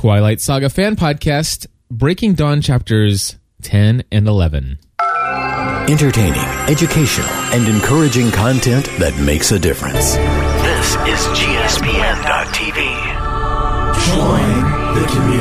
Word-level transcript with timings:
Twilight 0.00 0.40
Saga 0.40 0.70
fan 0.70 0.96
podcast, 0.96 1.66
Breaking 1.90 2.32
Dawn 2.32 2.62
chapters 2.62 3.36
10 3.60 4.02
and 4.10 4.26
11. 4.26 4.78
Entertaining, 5.90 6.40
educational, 6.70 7.28
and 7.52 7.68
encouraging 7.68 8.30
content 8.30 8.86
that 8.98 9.14
makes 9.22 9.52
a 9.52 9.58
difference. 9.58 10.14
This 10.64 10.94
is 11.04 11.20
GSPN.TV. 11.36 12.80
Join 14.08 14.94
the 14.94 15.06
community. 15.12 15.39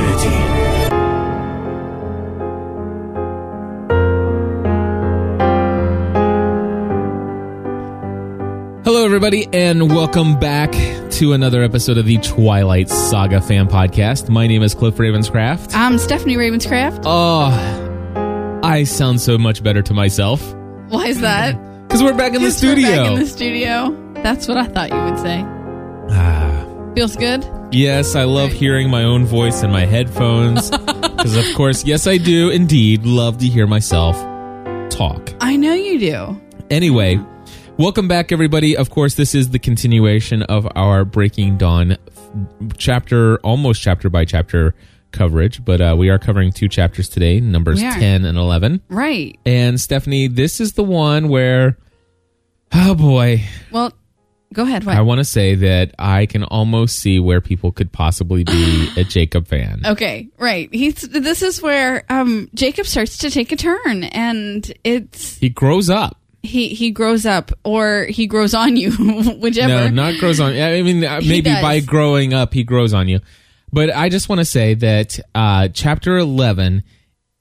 Everybody, 9.20 9.50
and 9.52 9.94
welcome 9.94 10.40
back 10.40 10.72
to 11.12 11.34
another 11.34 11.62
episode 11.62 11.98
of 11.98 12.06
the 12.06 12.18
Twilight 12.20 12.88
Saga 12.88 13.42
fan 13.42 13.68
podcast. 13.68 14.30
My 14.30 14.48
name 14.48 14.64
is 14.64 14.74
Cliff 14.74 14.96
Ravenscraft. 14.96 15.72
I'm 15.74 15.98
Stephanie 15.98 16.38
Ravenscraft. 16.38 17.02
Oh, 17.04 18.62
I 18.64 18.86
sound 18.86 19.20
so 19.20 19.38
much 19.38 19.62
better 19.62 19.82
to 19.82 19.94
myself 19.94 20.42
Why 20.88 21.08
is 21.08 21.20
that? 21.20 21.52
because 21.88 22.02
we're 22.02 22.16
back 22.16 22.34
in 22.34 22.42
the 22.44 22.50
studio. 22.50 22.88
Back 22.88 23.08
in 23.12 23.20
the 23.20 23.26
studio. 23.26 24.14
That's 24.24 24.48
what 24.48 24.56
I 24.56 24.68
thought 24.68 24.90
you 24.90 25.04
would 25.12 25.20
say. 25.20 25.44
Ah, 26.12 26.94
Feels 26.96 27.18
good. 27.18 27.46
yes, 27.74 28.16
I 28.16 28.24
love 28.24 28.54
hearing 28.54 28.90
my 28.90 29.04
own 29.04 29.26
voice 29.26 29.64
in 29.64 29.70
my 29.70 29.84
headphones 29.86 30.70
because, 30.78 31.36
of 31.36 31.44
course, 31.58 31.84
yes, 31.84 32.08
I 32.08 32.20
do 32.20 32.52
indeed 32.52 33.06
love 33.06 33.40
to 33.40 33.48
hear 33.48 33.68
myself 33.68 34.16
talk. 34.90 35.34
I 35.42 35.58
know 35.58 35.74
you 35.74 36.00
do. 36.00 36.42
Anyway, 36.70 37.20
welcome 37.80 38.10
back, 38.10 38.32
everybody. 38.34 38.76
Of 38.76 38.90
course, 38.90 39.16
this 39.16 39.34
is 39.34 39.50
the 39.52 39.60
continuation 39.60 40.44
of 40.44 40.68
our 40.76 41.06
Breaking 41.06 41.58
Dawn 41.58 41.98
chapter, 42.78 43.38
almost 43.38 43.82
chapter 43.82 44.10
by 44.10 44.26
chapter 44.26 44.76
coverage, 45.12 45.64
but 45.64 45.82
uh, 45.82 45.96
we 45.98 46.10
are 46.10 46.20
covering 46.20 46.52
two 46.52 46.68
chapters 46.68 47.08
today, 47.08 47.40
numbers 47.40 47.82
We 47.82 47.90
10 47.90 48.26
and 48.26 48.38
11. 48.38 48.82
Right. 48.90 49.40
And 49.46 49.80
Stephanie, 49.80 50.28
this 50.28 50.60
is 50.60 50.74
the 50.74 50.84
one 50.84 51.30
where, 51.30 51.78
oh 52.74 52.94
boy, 52.96 53.44
Well, 53.72 53.94
go 54.54 54.64
ahead. 54.64 54.84
What? 54.84 54.98
I 54.98 55.02
want 55.02 55.20
to 55.20 55.26
say 55.26 55.56
that 55.56 55.96
I 55.98 56.26
can 56.26 56.44
almost 56.44 57.00
see 57.00 57.20
where 57.20 57.40
people 57.40 57.72
could 57.72 57.92
possibly 57.94 58.44
be 58.44 58.90
a 58.98 59.04
Jacob 59.06 59.48
fan. 59.48 59.82
okay. 59.86 60.28
Right. 60.38 60.70
He's. 60.72 60.96
This 61.02 61.42
is 61.42 61.62
where 61.62 62.04
um 62.10 62.50
Jacob 62.54 62.86
starts 62.86 63.20
to 63.20 63.32
take 63.32 63.52
a 63.52 63.56
turn, 63.56 64.04
and 64.04 64.72
it's 64.84 65.38
He 65.38 65.50
grows 65.50 65.90
up. 65.90 66.19
He 66.44 66.70
he 66.70 66.92
grows 66.92 67.26
up, 67.26 67.52
or 67.64 68.06
he 68.06 68.28
grows 68.28 68.54
on 68.54 68.76
you, 68.78 68.92
whichever. 69.40 69.90
No, 69.90 69.90
not 70.12 70.20
grows 70.20 70.40
on. 70.40 70.54
I 70.54 70.82
mean, 70.82 71.02
maybe 71.02 71.50
by 71.52 71.80
growing 71.80 72.34
up, 72.34 72.54
he 72.54 72.64
grows 72.64 72.94
on 72.94 73.08
you. 73.08 73.20
But 73.72 73.96
I 73.96 74.10
just 74.10 74.30
want 74.30 74.40
to 74.40 74.46
say 74.46 74.74
that 74.76 75.20
uh, 75.36 75.68
chapter 75.74 76.18
eleven 76.18 76.84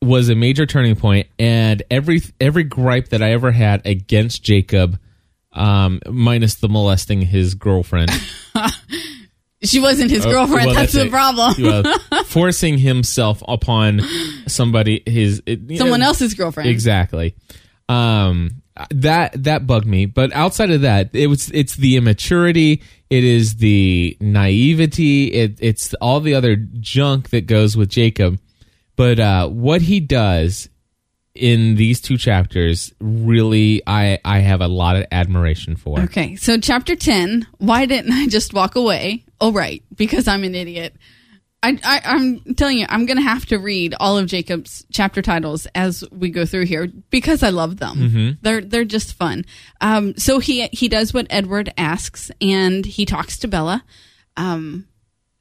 was 0.02 0.28
a 0.28 0.34
major 0.34 0.66
turning 0.66 0.94
point, 0.96 1.26
and 1.38 1.82
every 1.90 2.22
every 2.40 2.64
gripe 2.64 3.08
that 3.08 3.22
I 3.22 3.32
ever 3.32 3.50
had 3.50 3.86
against 3.86 4.42
Jacob, 4.42 4.98
um, 5.52 6.00
minus 6.06 6.56
the 6.56 6.68
molesting 6.68 7.22
his 7.22 7.54
girlfriend, 7.54 8.10
she 9.62 9.80
wasn't 9.80 10.10
his 10.10 10.24
Oh, 10.26 10.30
girlfriend. 10.30 10.66
well, 10.66 10.74
that's, 10.74 10.92
the 10.92 11.08
problem. 11.08 11.54
Well, 11.58 12.24
forcing 12.26 12.78
himself 12.78 13.42
upon 13.48 14.00
somebody 14.46 15.02
his 15.06 15.42
it- 15.46 15.78
Someone 15.78 16.00
know, 16.00 16.06
else's 16.06 16.34
girlfriend. 16.34 16.68
Exactly. 16.68 17.34
Um, 17.88 18.62
that 18.90 19.42
that 19.44 19.66
bugged 19.66 19.86
me. 19.86 20.06
But 20.06 20.32
outside 20.32 20.70
of 20.70 20.82
that, 20.82 21.10
it 21.12 21.26
was 21.26 21.50
it's 21.50 21.76
the 21.76 21.96
immaturity. 21.96 22.82
It 23.10 23.24
is 23.24 23.56
the 23.56 24.16
naivety. 24.20 25.32
It, 25.32 25.58
it's 25.60 25.94
all 25.94 26.20
the 26.20 26.34
other 26.34 26.56
junk 26.56 27.30
that 27.30 27.46
goes 27.46 27.76
with 27.76 27.88
Jacob. 27.88 28.38
But 28.96 29.18
uh, 29.18 29.48
what 29.48 29.80
he 29.80 30.00
does 30.00 30.68
in 31.34 31.76
these 31.76 32.00
two 32.00 32.18
chapters, 32.18 32.92
really, 33.00 33.82
I 33.86 34.18
I 34.24 34.40
have 34.40 34.60
a 34.60 34.68
lot 34.68 34.96
of 34.96 35.06
admiration 35.12 35.76
for. 35.76 36.00
Okay, 36.00 36.36
so 36.36 36.58
chapter 36.58 36.96
10, 36.96 37.46
why 37.58 37.86
didn't 37.86 38.12
I 38.12 38.26
just 38.26 38.52
walk 38.52 38.74
away? 38.74 39.24
Oh, 39.40 39.52
right, 39.52 39.82
because 39.94 40.26
I'm 40.26 40.42
an 40.44 40.54
idiot. 40.54 40.96
I, 41.62 41.78
I, 41.82 42.00
I'm 42.04 42.54
telling 42.54 42.78
you, 42.78 42.86
I'm 42.88 43.04
going 43.04 43.16
to 43.16 43.22
have 43.22 43.44
to 43.46 43.58
read 43.58 43.94
all 43.98 44.16
of 44.16 44.26
Jacob's 44.26 44.86
chapter 44.92 45.22
titles 45.22 45.66
as 45.74 46.04
we 46.12 46.30
go 46.30 46.46
through 46.46 46.66
here 46.66 46.86
because 47.10 47.42
I 47.42 47.50
love 47.50 47.78
them. 47.78 47.98
They're 48.42 48.60
they're 48.60 48.84
just 48.84 49.14
fun. 49.14 49.44
Um, 49.80 50.16
so 50.16 50.38
he 50.38 50.68
he 50.68 50.88
does 50.88 51.12
what 51.12 51.26
Edward 51.30 51.72
asks, 51.76 52.30
and 52.40 52.86
he 52.86 53.04
talks 53.04 53.38
to 53.40 53.48
Bella, 53.48 53.84
um, 54.36 54.86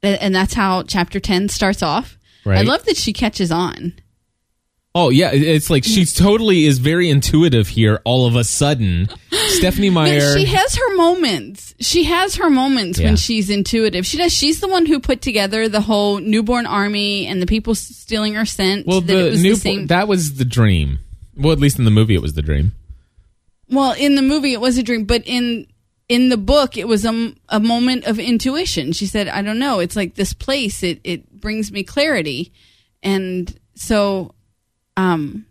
and 0.02 0.34
that's 0.34 0.54
how 0.54 0.82
chapter 0.82 1.20
10 1.20 1.48
starts 1.50 1.82
off. 1.84 2.18
I 2.58 2.62
love 2.62 2.84
that 2.86 2.96
she 2.96 3.12
catches 3.12 3.52
on. 3.52 3.92
Oh 5.00 5.10
yeah, 5.10 5.30
it's 5.32 5.70
like 5.70 5.84
she's 5.84 6.12
totally 6.12 6.64
is 6.64 6.78
very 6.78 7.08
intuitive 7.08 7.68
here. 7.68 8.00
All 8.04 8.26
of 8.26 8.34
a 8.34 8.42
sudden, 8.42 9.08
Stephenie 9.30 9.90
Meyer. 9.90 10.36
She 10.36 10.44
has 10.46 10.74
her 10.74 10.96
moments. 10.96 11.72
She 11.78 12.02
has 12.04 12.34
her 12.34 12.50
moments 12.50 12.98
Yeah. 12.98 13.06
when 13.06 13.16
she's 13.16 13.48
intuitive. 13.48 14.04
She 14.04 14.16
does. 14.16 14.32
She's 14.32 14.58
the 14.60 14.66
one 14.66 14.86
who 14.86 14.98
put 14.98 15.22
together 15.22 15.68
the 15.68 15.82
whole 15.82 16.18
newborn 16.18 16.66
army 16.66 17.26
and 17.28 17.40
the 17.40 17.46
people 17.46 17.76
stealing 17.76 18.34
her 18.34 18.44
scent. 18.44 18.86
well, 18.88 19.00
that 19.00 19.06
the 19.06 19.30
was 19.30 19.42
new 19.42 19.54
the 19.54 19.60
same. 19.60 19.86
that 19.86 20.08
was 20.08 20.34
the 20.34 20.44
dream. 20.44 20.98
Well, 21.36 21.52
at 21.52 21.60
least 21.60 21.78
in 21.78 21.84
the 21.84 21.92
movie, 21.92 22.14
it 22.16 22.22
was 22.22 22.34
the 22.34 22.42
dream. 22.42 22.72
well, 23.70 23.92
in 23.92 24.16
the 24.16 24.22
movie, 24.22 24.52
it 24.52 24.60
was 24.60 24.78
a 24.78 24.82
dream, 24.82 25.04
but 25.04 25.22
in 25.26 25.66
in 26.08 26.30
the 26.30 26.36
book, 26.38 26.76
it 26.76 26.88
was 26.88 27.04
a, 27.04 27.32
a 27.50 27.60
moment 27.60 28.04
of 28.06 28.18
intuition. 28.18 28.90
She 28.92 29.06
said, 29.06 29.28
"I 29.28 29.42
don't 29.42 29.58
know. 29.60 29.78
It's 29.78 29.94
like 29.94 30.14
this 30.16 30.32
place. 30.32 30.82
It 30.82 31.00
it 31.04 31.40
brings 31.40 31.70
me 31.70 31.84
clarity," 31.84 32.52
and 33.02 33.56
so, 33.76 34.34
um, 34.98 35.46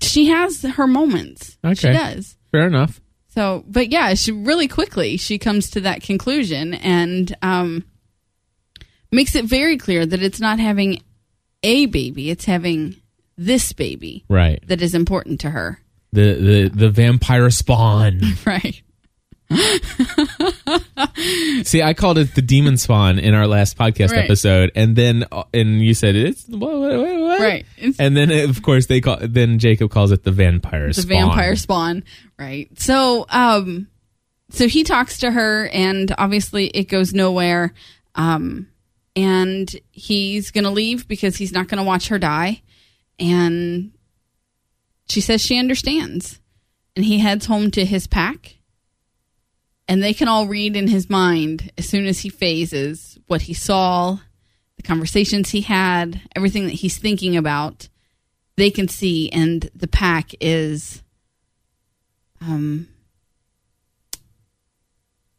she 0.00 0.26
has 0.26 0.62
her 0.62 0.86
moments. 0.86 1.56
She 1.62 1.68
Okay. 1.88 1.92
does. 1.92 2.36
Fair 2.50 2.66
enough. 2.66 3.00
So, 3.28 3.64
but 3.68 3.90
yeah, 3.90 4.14
she 4.14 4.32
really 4.32 4.68
quickly 4.68 5.16
she 5.16 5.38
comes 5.38 5.70
to 5.70 5.80
that 5.82 6.02
conclusion 6.02 6.74
and 6.74 7.34
um, 7.42 7.84
makes 9.10 9.34
it 9.34 9.44
very 9.44 9.76
clear 9.78 10.04
that 10.04 10.22
it's 10.22 10.40
not 10.40 10.58
having 10.58 11.02
a 11.62 11.86
baby; 11.86 12.28
it's 12.30 12.44
having 12.44 12.96
this 13.38 13.72
baby 13.72 14.24
Right. 14.28 14.62
that 14.66 14.82
is 14.82 14.94
important 14.94 15.40
to 15.40 15.50
her. 15.50 15.80
The 16.12 16.34
the 16.34 16.70
the 16.74 16.90
vampire 16.90 17.48
spawn. 17.50 18.20
Right. 18.46 18.82
See, 21.64 21.82
I 21.82 21.94
called 21.94 22.18
it 22.18 22.34
the 22.34 22.42
demon 22.42 22.76
spawn 22.76 23.18
in 23.18 23.34
our 23.34 23.46
last 23.46 23.76
podcast 23.78 24.10
Right. 24.10 24.24
episode, 24.24 24.72
and 24.74 24.96
then 24.96 25.24
uh, 25.32 25.44
and 25.54 25.80
you 25.80 25.94
said 25.94 26.16
it's 26.16 26.46
what, 26.48 26.78
what, 26.78 26.98
what, 26.98 27.20
what? 27.20 27.40
Right. 27.40 27.66
It's- 27.76 27.96
And 27.98 28.16
then 28.16 28.30
of 28.48 28.62
course 28.62 28.86
they 28.86 29.00
call 29.00 29.18
then 29.20 29.58
Jacob 29.58 29.90
calls 29.90 30.10
it 30.12 30.24
the 30.24 30.32
vampire 30.32 30.88
The 30.88 30.94
spawn. 30.94 31.08
vampire 31.08 31.56
spawn. 31.56 32.04
Right. 32.38 32.68
So, 32.78 33.26
um, 33.28 33.88
so 34.50 34.68
he 34.68 34.84
talks 34.84 35.18
to 35.20 35.30
her, 35.30 35.68
and 35.68 36.14
obviously 36.18 36.66
it 36.68 36.84
goes 36.88 37.14
nowhere. 37.14 37.72
Um, 38.14 38.68
and 39.16 39.74
he's 39.92 40.50
gonna 40.50 40.70
leave 40.70 41.08
because 41.08 41.36
he's 41.36 41.52
not 41.52 41.68
gonna 41.68 41.84
watch 41.84 42.08
her 42.08 42.18
die. 42.18 42.62
And 43.18 43.92
she 45.08 45.20
says 45.20 45.40
she 45.42 45.58
understands. 45.58 46.38
And 46.94 47.06
he 47.06 47.20
heads 47.20 47.46
home 47.46 47.70
to 47.70 47.86
his 47.86 48.06
pack. 48.06 48.56
And 49.88 50.02
they 50.02 50.14
can 50.14 50.28
all 50.28 50.46
read 50.46 50.76
in 50.76 50.88
his 50.88 51.10
mind 51.10 51.70
as 51.76 51.88
soon 51.88 52.06
as 52.06 52.20
he 52.20 52.28
phases 52.28 53.18
what 53.26 53.42
he 53.42 53.54
saw, 53.54 54.18
the 54.76 54.82
conversations 54.82 55.50
he 55.50 55.62
had, 55.62 56.20
everything 56.36 56.66
that 56.66 56.74
he's 56.74 56.98
thinking 56.98 57.36
about. 57.36 57.88
They 58.56 58.70
can 58.70 58.86
see, 58.86 59.30
and 59.30 59.68
the 59.74 59.88
pack 59.88 60.32
is, 60.40 61.02
um, 62.40 62.86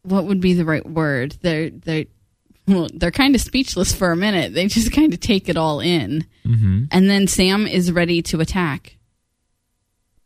what 0.02 0.26
would 0.26 0.42
be 0.42 0.54
the 0.54 0.66
right 0.66 0.86
word? 0.86 1.38
They're 1.42 1.70
they're 1.70 2.06
well, 2.68 2.88
they're 2.94 3.12
kind 3.12 3.36
of 3.36 3.42
speechless 3.42 3.94
for 3.94 4.12
a 4.12 4.18
minute. 4.18 4.54
They 4.54 4.68
just 4.68 4.92
kind 4.92 5.14
of 5.14 5.20
take 5.20 5.50
it 5.50 5.58
all 5.58 5.80
in, 5.80 6.26
mm-hmm. 6.46 6.86
and 6.92 7.10
then 7.10 7.28
Sam 7.28 7.68
is 7.68 7.92
ready 7.92 8.22
to 8.24 8.40
attack. 8.40 8.98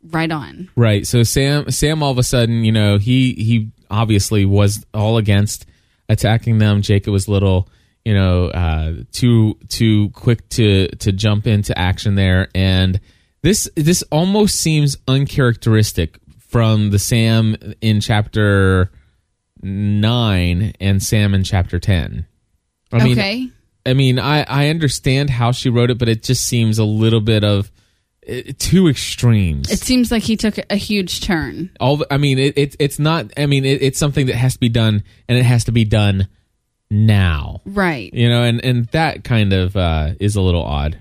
Right 0.02 0.30
on. 0.30 0.70
Right. 0.76 1.06
So 1.06 1.24
Sam 1.24 1.70
Sam 1.70 2.02
all 2.02 2.12
of 2.12 2.18
a 2.18 2.22
sudden, 2.22 2.64
you 2.64 2.72
know, 2.72 2.98
he 2.98 3.34
he 3.34 3.70
obviously 3.90 4.44
was 4.44 4.84
all 4.94 5.18
against 5.18 5.66
attacking 6.08 6.58
them. 6.58 6.82
Jacob 6.82 7.12
was 7.12 7.28
little, 7.28 7.68
you 8.04 8.14
know, 8.14 8.46
uh, 8.46 8.94
too 9.12 9.58
too 9.68 10.10
quick 10.10 10.48
to 10.50 10.88
to 10.88 11.12
jump 11.12 11.46
into 11.46 11.76
action 11.78 12.14
there, 12.14 12.48
and 12.54 13.00
this 13.42 13.68
this 13.76 14.02
almost 14.10 14.56
seems 14.56 14.96
uncharacteristic 15.06 16.18
from 16.38 16.90
the 16.90 16.98
Sam 16.98 17.56
in 17.80 18.00
chapter 18.00 18.90
nine 19.62 20.72
and 20.80 21.02
Sam 21.02 21.34
in 21.34 21.44
chapter 21.44 21.78
ten. 21.78 22.26
I 22.92 23.04
mean, 23.04 23.18
okay. 23.18 23.48
I 23.84 23.94
mean, 23.94 24.18
I 24.18 24.42
I 24.42 24.68
understand 24.68 25.30
how 25.30 25.52
she 25.52 25.68
wrote 25.68 25.90
it, 25.90 25.98
but 25.98 26.08
it 26.08 26.22
just 26.22 26.46
seems 26.46 26.78
a 26.78 26.84
little 26.84 27.20
bit 27.20 27.44
of 27.44 27.70
two 28.58 28.88
extremes. 28.88 29.70
It 29.70 29.80
seems 29.80 30.10
like 30.10 30.22
he 30.22 30.36
took 30.36 30.58
a 30.70 30.76
huge 30.76 31.20
turn. 31.22 31.70
all 31.80 32.04
I 32.10 32.18
mean 32.18 32.38
it, 32.38 32.56
it 32.58 32.76
it's 32.78 32.98
not 32.98 33.32
I 33.36 33.46
mean 33.46 33.64
it, 33.64 33.82
it's 33.82 33.98
something 33.98 34.26
that 34.26 34.36
has 34.36 34.54
to 34.54 34.60
be 34.60 34.68
done 34.68 35.02
and 35.28 35.38
it 35.38 35.44
has 35.44 35.64
to 35.64 35.72
be 35.72 35.84
done 35.84 36.28
now. 36.90 37.60
Right. 37.64 38.12
You 38.12 38.28
know, 38.28 38.42
and 38.42 38.64
and 38.64 38.86
that 38.88 39.24
kind 39.24 39.52
of 39.52 39.76
uh, 39.76 40.14
is 40.20 40.36
a 40.36 40.40
little 40.40 40.64
odd. 40.64 40.98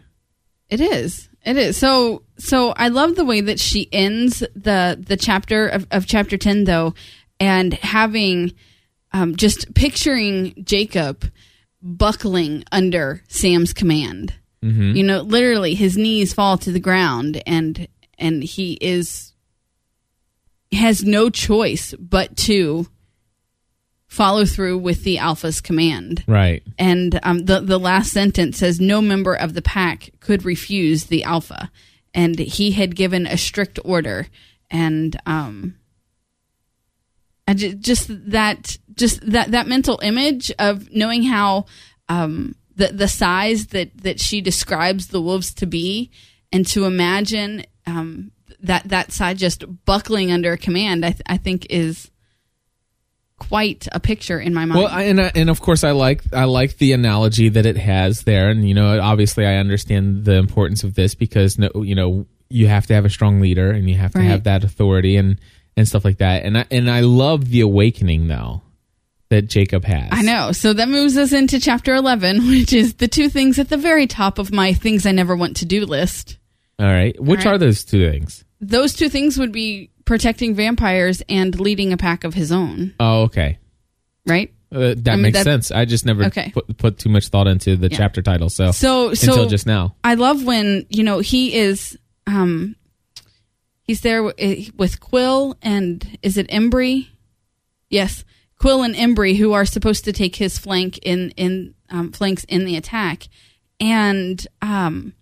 It 0.69 0.81
is. 0.81 1.29
It 1.44 1.57
is. 1.57 1.77
So 1.77 2.24
so 2.38 2.71
I 2.71 2.89
love 2.89 3.15
the 3.15 3.25
way 3.25 3.41
that 3.41 3.59
she 3.59 3.88
ends 3.91 4.39
the 4.39 5.01
the 5.01 5.18
chapter 5.18 5.68
of, 5.68 5.88
of 5.91 6.06
chapter 6.06 6.38
ten 6.38 6.65
though, 6.65 6.94
and 7.39 7.73
having 7.73 8.53
um, 9.13 9.35
just 9.35 9.73
picturing 9.73 10.53
Jacob 10.63 11.30
buckling 11.81 12.63
under 12.71 13.23
Sam's 13.27 13.73
command. 13.73 14.33
You 14.95 15.04
know, 15.04 15.21
literally 15.21 15.75
his 15.75 15.98
knees 15.98 16.33
fall 16.33 16.57
to 16.59 16.71
the 16.71 16.80
ground 16.80 17.42
and 17.45 17.88
and 18.18 18.44
he 18.44 18.74
is 18.74 19.33
has 20.71 21.04
no 21.04 21.30
choice 21.30 21.94
but 22.00 22.36
to 22.36 22.88
follow 24.07 24.45
through 24.45 24.77
with 24.77 25.04
the 25.04 25.18
alpha's 25.18 25.62
command. 25.62 26.24
Right. 26.27 26.63
And 26.77 27.19
um, 27.24 27.45
the 27.45 27.59
the 27.59 27.80
last 27.80 28.12
sentence 28.12 28.57
says 28.57 28.80
no 28.80 29.01
member 29.01 29.36
of 29.36 29.54
the 29.54 29.62
pack 29.62 30.12
could 30.19 30.45
refuse 30.45 31.06
the 31.06 31.24
alpha, 31.24 31.71
and 32.13 32.38
he 32.39 32.71
had 32.71 32.95
given 32.95 33.27
a 33.27 33.38
strict 33.38 33.80
order, 33.86 34.27
and 34.71 35.15
um, 35.25 35.75
I 37.48 37.54
ju- 37.54 37.75
just 37.75 38.09
that 38.31 38.77
just 38.94 39.30
that 39.30 39.51
that 39.51 39.68
mental 39.68 40.00
image 40.01 40.51
of 40.57 40.92
knowing 40.92 41.24
how 41.24 41.65
um 42.09 42.56
the 42.77 42.88
the 42.94 43.07
size 43.07 43.68
that 43.68 43.89
that 44.03 44.19
she 44.21 44.39
describes 44.41 45.07
the 45.07 45.21
wolves 45.21 45.53
to 45.56 45.65
be, 45.65 46.09
and 46.53 46.65
to 46.68 46.85
imagine 46.85 47.65
um 47.85 48.31
that 48.62 48.88
that 48.89 49.12
side 49.12 49.38
just 49.38 49.65
buckling 49.85 50.31
under 50.31 50.53
a 50.53 50.57
command, 50.57 51.06
I 51.06 51.12
th- 51.12 51.21
I 51.27 51.38
think 51.38 51.68
is 51.69 52.09
quite 53.39 53.88
a 53.91 54.00
picture 54.00 54.39
in 54.39 54.53
my 54.53 54.65
mind. 54.65 54.79
Well, 54.79 54.88
I, 54.91 55.03
and 55.03 55.21
I, 55.21 55.31
and 55.35 55.50
of 55.50 55.62
course, 55.62 55.83
I 55.83 55.91
like 55.91 56.24
I 56.33 56.45
like 56.45 56.77
the 56.77 56.94
analogy 56.94 57.50
that 57.50 57.65
it 57.65 57.77
has 57.77 58.24
there, 58.24 58.50
and 58.50 58.68
you 58.68 58.74
know, 58.74 59.00
obviously, 59.00 59.45
I 59.45 59.57
understand 59.57 60.25
the 60.25 60.35
importance 60.35 60.83
of 60.83 60.95
this 60.95 61.15
because 61.15 61.57
no, 61.59 61.69
you 61.75 61.95
know, 61.95 62.25
you 62.50 62.68
have 62.68 62.88
to 62.88 62.94
have 62.94 63.06
a 63.06 63.09
strong 63.09 63.39
leader, 63.39 63.69
and 63.71 63.89
you 63.89 63.95
have 63.97 64.13
to 64.13 64.19
Right. 64.19 64.25
have 64.30 64.44
that 64.44 64.63
authority 64.63 65.18
and 65.18 65.39
and 65.75 65.88
stuff 65.88 66.03
like 66.03 66.18
that. 66.18 66.44
And 66.44 66.57
I 66.57 66.65
and 66.71 66.89
I 66.89 67.01
love 67.01 67.50
the 67.50 67.62
awakening 67.62 68.27
though 68.27 68.62
that 69.29 69.44
Jacob 69.50 69.83
has. 69.85 70.09
I 70.12 70.21
know. 70.21 70.51
So 70.51 70.74
that 70.74 70.88
moves 70.88 71.18
us 71.18 71.33
into 71.33 71.59
chapter 71.59 71.94
11, 71.95 72.47
which 72.50 72.74
is 72.74 72.95
the 72.95 73.07
two 73.07 73.29
things 73.29 73.59
at 73.59 73.69
the 73.69 73.77
very 73.77 74.07
top 74.07 74.39
of 74.39 74.51
my 74.53 74.74
things 74.74 75.06
I 75.06 75.12
never 75.12 75.35
want 75.35 75.57
to 75.57 75.65
do 75.65 75.85
list. 75.85 76.38
All 76.79 76.85
right, 76.85 77.19
which 77.19 77.39
All 77.45 77.51
right. 77.51 77.56
are 77.56 77.57
those 77.57 77.83
two 77.83 78.09
things? 78.09 78.45
Those 78.62 78.94
two 78.94 79.09
things 79.09 79.38
would 79.38 79.51
be 79.51 79.89
protecting 80.06 80.53
vampires 80.56 81.21
and 81.27 81.59
leading 81.59 81.91
a 81.91 81.97
pack 81.97 82.24
of 82.24 82.33
his 82.33 82.51
own, 82.51 82.94
Oh, 83.00 83.24
okay. 83.24 83.57
right? 84.25 84.53
Uh, 84.71 84.94
that 84.97 85.13
mean, 85.13 85.21
makes 85.24 85.41
sense. 85.44 85.71
I 85.71 85.85
just 85.85 86.06
never 86.06 86.25
Okay. 86.25 86.51
put, 86.53 86.77
put 86.77 86.97
too 87.00 87.09
much 87.09 87.30
thought 87.30 87.47
into 87.47 87.75
the 87.77 87.89
Yeah. 87.89 87.97
chapter 87.97 88.21
title, 88.21 88.50
so, 88.50 88.71
So, 88.71 89.13
so 89.13 89.31
until 89.31 89.47
just 89.50 89.65
now. 89.65 89.95
I 90.03 90.13
love 90.15 90.44
when, 90.44 90.85
you 90.89 91.03
know, 91.03 91.19
he 91.19 91.53
is, 91.56 91.97
um, 92.27 92.75
he's 93.83 94.01
there 94.01 94.30
w- 94.31 94.71
with 94.77 95.00
Quill 95.00 95.56
and 95.62 96.18
is 96.21 96.38
it 96.38 96.47
Embry? 96.50 97.07
Yes. 97.89 98.23
Quill 98.59 98.83
and 98.83 98.95
Embry, 98.95 99.38
who 99.38 99.54
are 99.54 99.65
supposed 99.65 100.06
to 100.06 100.13
take 100.13 100.36
his 100.36 100.57
flank 100.57 100.98
in, 101.00 101.31
in, 101.31 101.75
um, 101.89 102.12
flanks 102.12 102.44
in 102.45 102.65
the 102.65 102.75
attack. 102.75 103.27
And, 103.80 104.45
um, 104.62 105.13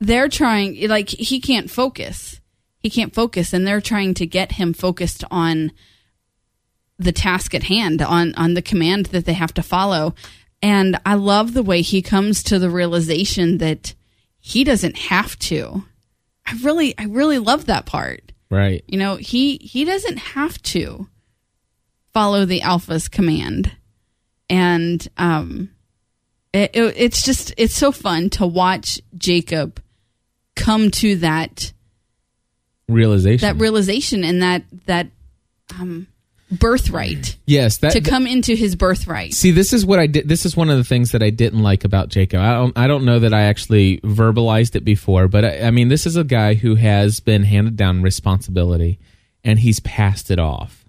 they're 0.00 0.28
trying, 0.28 0.88
like, 0.88 1.08
he 1.08 1.40
can't 1.40 1.70
focus. 1.70 2.40
He 2.80 2.90
can't 2.90 3.14
focus, 3.14 3.52
and 3.52 3.66
they're 3.66 3.80
trying 3.80 4.14
to 4.14 4.26
get 4.26 4.52
him 4.52 4.72
focused 4.72 5.24
on 5.30 5.72
the 6.98 7.12
task 7.12 7.54
at 7.54 7.64
hand, 7.64 8.02
on, 8.02 8.34
on 8.34 8.54
the 8.54 8.62
command 8.62 9.06
that 9.06 9.24
they 9.24 9.32
have 9.32 9.54
to 9.54 9.62
follow. 9.62 10.14
And 10.62 11.00
I 11.06 11.14
love 11.14 11.54
the 11.54 11.62
way 11.62 11.82
he 11.82 12.02
comes 12.02 12.42
to 12.44 12.58
the 12.58 12.70
realization 12.70 13.58
that 13.58 13.94
he 14.40 14.64
doesn't 14.64 14.96
have 14.96 15.38
to. 15.40 15.84
I 16.46 16.56
really, 16.62 16.96
I 16.98 17.04
really 17.04 17.38
love 17.38 17.66
that 17.66 17.86
part. 17.86 18.32
Right. 18.50 18.82
You 18.88 18.98
know, 18.98 19.16
he 19.16 19.58
he 19.58 19.84
doesn't 19.84 20.16
have 20.16 20.60
to 20.62 21.08
follow 22.18 22.44
the 22.44 22.62
alpha's 22.62 23.06
command, 23.06 23.70
and 24.50 25.06
um, 25.18 25.70
it, 26.52 26.72
it, 26.74 26.94
it's 26.96 27.22
just 27.22 27.54
it's 27.56 27.76
so 27.76 27.92
fun 27.92 28.28
to 28.28 28.44
watch 28.44 29.00
Jacob 29.16 29.80
come 30.56 30.90
to 30.90 31.14
that 31.16 31.72
Realization. 32.88 33.46
that 33.46 33.60
realization 33.60 34.24
and 34.24 34.42
that 34.42 34.64
that 34.86 35.06
um 35.78 36.08
birthright 36.50 37.36
yes. 37.46 37.78
That, 37.78 37.92
to 37.92 38.00
come 38.00 38.26
into 38.26 38.56
his 38.56 38.74
birthright. 38.74 39.32
See, 39.32 39.52
this 39.52 39.72
is 39.72 39.86
what 39.86 40.00
I 40.00 40.08
did. 40.08 40.28
This 40.28 40.44
is 40.44 40.56
one 40.56 40.70
of 40.70 40.76
the 40.76 40.82
things 40.82 41.12
that 41.12 41.22
I 41.22 41.30
didn't 41.30 41.62
like 41.62 41.84
about 41.84 42.08
Jacob. 42.08 42.40
I 42.40 42.54
don't. 42.54 42.76
I 42.76 42.88
don't 42.88 43.04
know 43.04 43.20
that 43.20 43.32
I 43.32 43.42
actually 43.42 43.98
verbalized 43.98 44.74
it 44.74 44.84
before, 44.84 45.28
but 45.28 45.44
I, 45.44 45.60
I 45.68 45.70
mean, 45.70 45.86
this 45.86 46.04
is 46.04 46.16
a 46.16 46.24
guy 46.24 46.54
who 46.54 46.74
has 46.74 47.20
been 47.20 47.44
handed 47.44 47.76
down 47.76 48.02
responsibility, 48.02 48.98
and 49.44 49.60
he's 49.60 49.78
passed 49.78 50.32
it 50.32 50.40
off. 50.40 50.87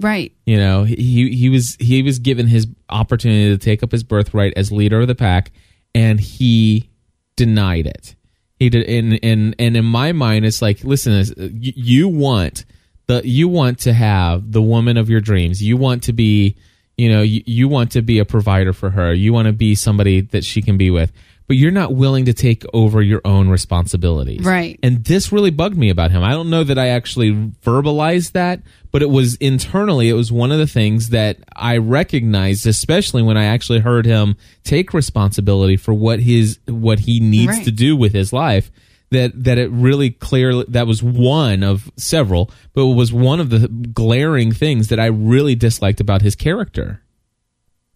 Right. 0.00 0.32
You 0.44 0.56
know, 0.56 0.84
he 0.84 1.34
he 1.34 1.48
was 1.48 1.76
he 1.78 2.02
was 2.02 2.18
given 2.18 2.46
his 2.48 2.66
opportunity 2.88 3.50
to 3.50 3.58
take 3.58 3.82
up 3.82 3.92
his 3.92 4.02
birthright 4.02 4.52
as 4.56 4.72
leader 4.72 5.00
of 5.00 5.08
the 5.08 5.14
pack, 5.14 5.52
and 5.94 6.18
he 6.18 6.90
denied 7.36 7.86
it. 7.86 8.14
He 8.58 8.70
did, 8.70 8.88
and 8.88 9.18
and 9.22 9.54
and 9.58 9.76
in 9.76 9.84
my 9.84 10.12
mind, 10.12 10.46
it's 10.46 10.60
like, 10.60 10.82
listen, 10.82 11.12
uh, 11.12 11.24
you, 11.36 11.72
you 11.76 12.08
want 12.08 12.64
the 13.06 13.22
you 13.24 13.48
want 13.48 13.80
to 13.80 13.92
have 13.92 14.50
the 14.50 14.62
woman 14.62 14.96
of 14.96 15.08
your 15.08 15.20
dreams. 15.20 15.62
You 15.62 15.76
want 15.76 16.04
to 16.04 16.12
be, 16.12 16.56
you 16.96 17.10
know, 17.10 17.22
you, 17.22 17.42
you 17.46 17.68
want 17.68 17.92
to 17.92 18.02
be 18.02 18.18
a 18.18 18.24
provider 18.24 18.72
for 18.72 18.90
her. 18.90 19.12
You 19.12 19.32
want 19.32 19.46
to 19.46 19.52
be 19.52 19.74
somebody 19.74 20.22
that 20.22 20.44
she 20.44 20.62
can 20.62 20.76
be 20.76 20.90
with, 20.90 21.12
but 21.46 21.56
you're 21.56 21.70
not 21.70 21.94
willing 21.94 22.24
to 22.24 22.32
take 22.32 22.64
over 22.72 23.02
your 23.02 23.20
own 23.24 23.48
responsibilities. 23.50 24.44
Right. 24.44 24.78
And 24.82 25.04
this 25.04 25.30
really 25.30 25.50
bugged 25.50 25.76
me 25.76 25.90
about 25.90 26.10
him. 26.10 26.22
I 26.22 26.30
don't 26.30 26.48
know 26.50 26.64
that 26.64 26.78
I 26.78 26.88
actually 26.88 27.32
verbalized 27.64 28.32
that, 28.32 28.62
but 28.90 29.02
it 29.02 29.10
was 29.10 29.34
internally, 29.36 30.08
it 30.08 30.14
was 30.14 30.32
one 30.32 30.52
of 30.52 30.58
the 30.58 30.66
things 30.66 31.10
that 31.10 31.38
I 31.54 31.76
recognized, 31.76 32.66
especially 32.66 33.22
when 33.22 33.36
I 33.36 33.44
actually 33.44 33.80
heard 33.80 34.06
him 34.06 34.36
take 34.62 34.94
responsibility 34.94 35.76
for 35.76 35.92
what 35.92 36.20
his 36.20 36.58
what 36.66 37.00
he 37.00 37.20
needs 37.20 37.56
Right. 37.56 37.64
to 37.64 37.70
do 37.72 37.96
with 37.96 38.12
his 38.14 38.32
life. 38.32 38.70
That 39.10 39.44
that 39.44 39.58
it 39.58 39.70
really 39.70 40.10
clearly 40.10 40.64
that 40.68 40.86
was 40.88 41.02
one 41.02 41.62
of 41.62 41.92
several, 41.96 42.50
but 42.72 42.90
it 42.90 42.94
was 42.94 43.12
one 43.12 43.38
of 43.38 43.50
the 43.50 43.68
glaring 43.68 44.50
things 44.50 44.88
that 44.88 44.98
I 44.98 45.06
really 45.06 45.54
disliked 45.54 46.00
about 46.00 46.22
his 46.22 46.34
character 46.34 47.00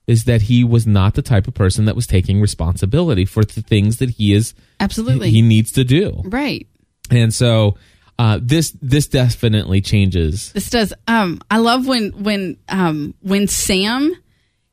is 0.09 0.25
that 0.25 0.43
he 0.43 0.65
was 0.65 0.87
not 0.89 1.15
the 1.15 1.23
type 1.23 1.47
of 1.47 1.55
person 1.55 1.85
that 1.85 1.95
was 1.95 2.07
taking 2.09 2.41
responsibility 2.41 3.25
for 3.25 3.45
the 3.45 3.63
things 3.63 3.99
that 3.99 4.11
he 4.11 4.33
is 4.33 4.55
Absolutely. 4.81 5.31
he 5.31 5.43
needs 5.43 5.71
to 5.73 5.85
do. 5.85 6.23
right. 6.25 6.67
And 7.11 7.33
so 7.33 7.77
uh, 8.19 8.41
this 8.43 8.73
this 8.83 9.07
definitely 9.07 9.81
changes. 9.81 10.51
This 10.53 10.69
does. 10.71 10.93
Um, 11.07 11.41
I 11.51 11.59
love 11.59 11.87
when 11.87 12.11
when 12.25 12.57
um 12.69 13.15
when 13.21 13.47
Sam 13.47 14.13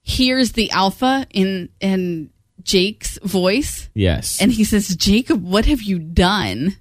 hears 0.01 0.53
the 0.53 0.71
alpha 0.71 1.27
in 1.31 1.69
in 1.79 2.31
Jake's 2.63 3.19
voice, 3.23 3.89
Yes. 3.93 4.41
and 4.41 4.51
he 4.51 4.63
says, 4.63 4.95
"Jacob, 4.95 5.43
what 5.43 5.65
have 5.65 5.81
you 5.83 5.99
done?" 5.99 6.75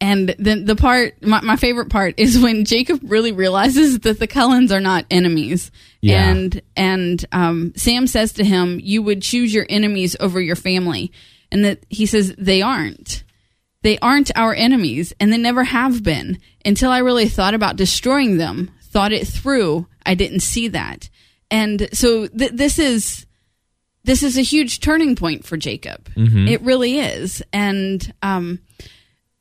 And 0.00 0.34
then 0.38 0.66
the 0.66 0.76
part, 0.76 1.22
my, 1.22 1.40
my 1.40 1.56
favorite 1.56 1.88
part, 1.88 2.14
is 2.18 2.38
when 2.38 2.64
Jacob 2.64 3.00
really 3.04 3.32
realizes 3.32 4.00
that 4.00 4.18
the 4.18 4.26
Cullens 4.26 4.70
are 4.70 4.80
not 4.80 5.06
enemies. 5.10 5.70
Yeah. 6.02 6.28
And 6.28 6.60
and 6.76 7.24
um, 7.32 7.72
Sam 7.76 8.06
says 8.06 8.34
to 8.34 8.44
him, 8.44 8.78
"You 8.82 9.02
would 9.02 9.22
choose 9.22 9.54
your 9.54 9.66
enemies 9.68 10.14
over 10.20 10.40
your 10.40 10.56
family," 10.56 11.12
and 11.50 11.64
that 11.64 11.84
he 11.88 12.04
says 12.06 12.34
they 12.36 12.60
aren't. 12.60 13.24
They 13.82 13.98
aren't 13.98 14.36
our 14.36 14.52
enemies, 14.52 15.14
and 15.18 15.32
they 15.32 15.38
never 15.38 15.64
have 15.64 16.02
been. 16.02 16.40
Until 16.64 16.90
I 16.90 16.98
really 16.98 17.28
thought 17.28 17.54
about 17.54 17.76
destroying 17.76 18.36
them, 18.36 18.72
thought 18.82 19.12
it 19.12 19.26
through, 19.26 19.86
I 20.04 20.14
didn't 20.14 20.40
see 20.40 20.68
that. 20.68 21.08
And 21.50 21.88
so 21.92 22.26
th- 22.26 22.52
this 22.52 22.78
is 22.78 23.26
this 24.04 24.22
is 24.22 24.36
a 24.36 24.42
huge 24.42 24.80
turning 24.80 25.16
point 25.16 25.44
for 25.44 25.56
Jacob. 25.56 26.08
It 26.48 26.62
really 26.62 26.98
is. 26.98 27.42
And 27.52 28.12
um, 28.22 28.60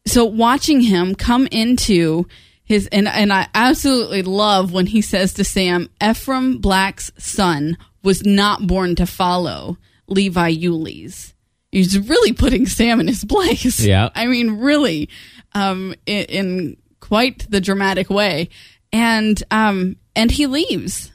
so 0.05 0.25
watching 0.25 0.81
him 0.81 1.15
come 1.15 1.47
into 1.47 2.27
his 2.63 2.87
and 2.87 3.07
and 3.07 3.31
I 3.31 3.47
absolutely 3.53 4.23
love 4.23 4.71
when 4.71 4.87
he 4.87 5.01
says 5.01 5.33
to 5.33 5.43
Sam, 5.43 5.89
Ephraim 6.03 6.59
Black's 6.59 7.11
son 7.17 7.77
was 8.03 8.25
not 8.25 8.67
born 8.67 8.95
to 8.95 9.05
follow 9.05 9.77
Levi 10.07 10.55
Uley's. 10.55 11.33
He's 11.71 11.99
really 11.99 12.31
putting 12.31 12.65
Sam 12.65 12.99
in 12.99 13.07
his 13.07 13.25
place. 13.25 13.81
Yeah. 13.81 14.09
I 14.15 14.27
mean, 14.27 14.59
really, 14.59 15.09
um, 15.53 15.93
in, 16.05 16.25
in 16.25 16.77
quite 16.99 17.45
the 17.49 17.59
dramatic 17.59 18.09
way. 18.09 18.49
And 18.93 19.41
um, 19.51 19.97
and 20.15 20.31
he 20.31 20.47
leaves 20.47 21.11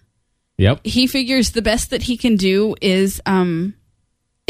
yep. 0.60 0.80
he 0.84 1.06
figures 1.06 1.50
the 1.50 1.62
best 1.62 1.90
that 1.90 2.02
he 2.02 2.16
can 2.16 2.36
do 2.36 2.76
is 2.80 3.20
um 3.26 3.74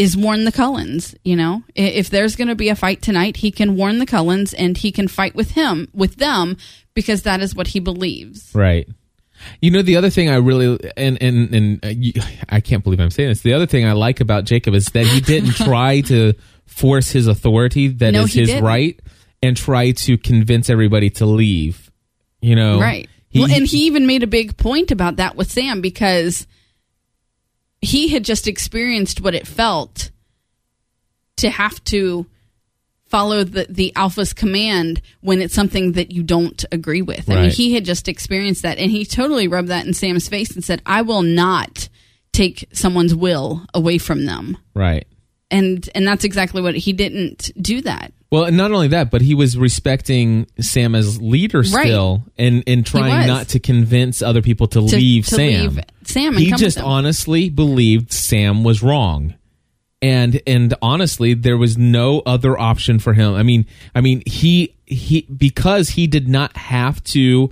is 0.01 0.17
warn 0.17 0.45
the 0.45 0.53
Cullens, 0.53 1.15
you 1.25 1.37
know. 1.37 1.63
If 1.75 2.09
there's 2.09 2.35
going 2.35 2.49
to 2.49 2.55
be 2.55 2.71
a 2.71 2.75
fight 2.75 3.03
tonight, 3.03 3.37
he 3.37 3.51
can 3.51 3.77
warn 3.77 3.99
the 3.99 4.07
Cullens 4.07 4.55
and 4.55 4.77
he 4.77 4.91
can 4.93 5.09
fight 5.09 5.35
with 5.35 5.51
him 5.51 5.89
with 5.93 6.17
them 6.17 6.57
because 6.95 7.23
that 7.25 7.41
is 7.43 7.55
what 7.55 7.67
he 7.69 7.81
believes. 7.81 8.51
Right. 8.55 8.89
You 9.61 9.71
know, 9.71 9.83
the 9.83 9.97
other 9.97 10.09
thing 10.11 10.29
I 10.31 10.37
really 10.37 10.79
and 10.97 11.23
and 11.23 11.55
and 11.55 11.85
uh, 11.85 11.89
you, 11.89 12.13
I 12.49 12.61
can't 12.61 12.83
believe 12.83 12.99
I'm 13.01 13.11
saying 13.11 13.29
this. 13.29 13.41
The 13.43 13.53
other 13.53 13.67
thing 13.67 13.85
I 13.87 13.93
like 13.93 14.21
about 14.21 14.45
Jacob 14.45 14.75
is 14.75 14.87
that 14.87 15.07
he 15.07 15.21
didn't 15.21 15.53
try 15.67 16.01
to 16.03 16.33
force 16.67 17.11
his 17.11 17.27
authority 17.27 17.89
that 17.89 18.09
is 18.09 18.13
No, 18.15 18.25
he 18.25 18.41
his 18.41 18.49
didn't. 18.49 18.65
right 18.65 19.01
and 19.43 19.57
try 19.57 19.91
to 19.93 20.17
convince 20.19 20.71
everybody 20.71 21.11
to 21.11 21.27
leave. 21.27 21.91
You 22.41 22.57
know, 22.57 22.81
Right. 22.81 23.09
well, 23.35 23.51
and 23.51 23.67
he 23.67 23.85
even 23.87 24.07
made 24.07 24.23
a 24.23 24.27
big 24.27 24.57
point 24.57 24.91
about 24.91 25.17
that 25.17 25.37
with 25.37 25.51
Sam 25.51 25.81
because 25.83 26.47
he 27.83 28.09
had 28.09 28.25
just 28.25 28.47
experienced 28.47 29.21
what 29.21 29.35
it 29.35 29.47
felt 29.47 30.11
to 31.37 31.51
have 31.51 31.83
to 31.85 32.27
follow 33.07 33.43
the, 33.43 33.67
the 33.69 33.93
alpha's 33.97 34.33
command 34.33 35.03
when 35.21 35.41
it's 35.41 35.55
something 35.55 35.93
that 35.93 36.13
you 36.13 36.23
don't 36.23 36.65
agree 36.71 37.03
with. 37.03 37.29
I 37.29 37.43
mean, 37.43 37.51
he 37.51 37.75
had 37.75 37.85
just 37.85 38.07
experienced 38.09 38.63
that 38.63 38.79
and 38.79 38.91
he 38.91 39.05
totally 39.05 39.49
rubbed 39.49 39.69
that 39.69 39.85
in 39.87 39.95
Sam's 39.95 40.29
face 40.29 40.55
and 40.55 40.63
said, 40.63 40.81
I 40.87 41.03
will 41.03 41.23
not 41.23 41.89
take 42.33 42.69
someone's 42.73 43.15
will 43.15 43.67
away 43.75 43.99
from 43.99 44.27
them. 44.27 44.57
right. 44.75 45.07
And 45.51 45.89
and 45.95 46.07
that's 46.07 46.25
exactly 46.25 46.63
what 46.63 46.77
he 46.77 46.93
didn't 46.93 47.51
do 47.61 47.81
that. 47.83 48.13
Well, 48.31 48.45
and 48.45 48.57
not 48.57 48.71
only 48.71 48.87
that, 48.89 49.11
but 49.11 49.21
he 49.23 49.35
was 49.35 49.59
respecting 49.59 50.47
Sam 50.61 50.95
as 50.95 51.21
leader 51.21 51.59
Right. 51.59 51.87
still, 51.87 52.23
and 52.39 52.63
and 52.69 52.87
trying 52.87 53.27
not 53.27 53.49
to 53.49 53.59
convince 53.59 54.23
other 54.23 54.43
people 54.43 54.69
to, 54.69 54.81
To- 54.87 54.97
leave 54.97 55.27
to 55.27 55.35
Sam. 55.35 55.63
leave 55.75 55.81
Sam 56.05 56.37
and 56.37 56.39
he 56.45 56.53
just 56.53 56.79
honestly 56.79 57.49
believed 57.51 58.13
Sam 58.13 58.63
was 58.63 58.81
wrong, 58.83 59.35
and 60.01 60.41
and 60.47 60.75
honestly, 60.81 61.35
there 61.35 61.57
was 61.59 61.77
no 61.77 62.21
other 62.25 62.57
option 62.57 63.01
for 63.01 63.13
him. 63.15 63.35
I 63.35 63.43
mean, 63.43 63.67
I 63.95 64.01
mean, 64.01 64.23
he 64.27 64.77
he 64.87 65.23
because 65.23 65.91
he 65.91 66.07
did 66.07 66.29
not 66.29 66.57
have 66.57 67.03
to 67.05 67.51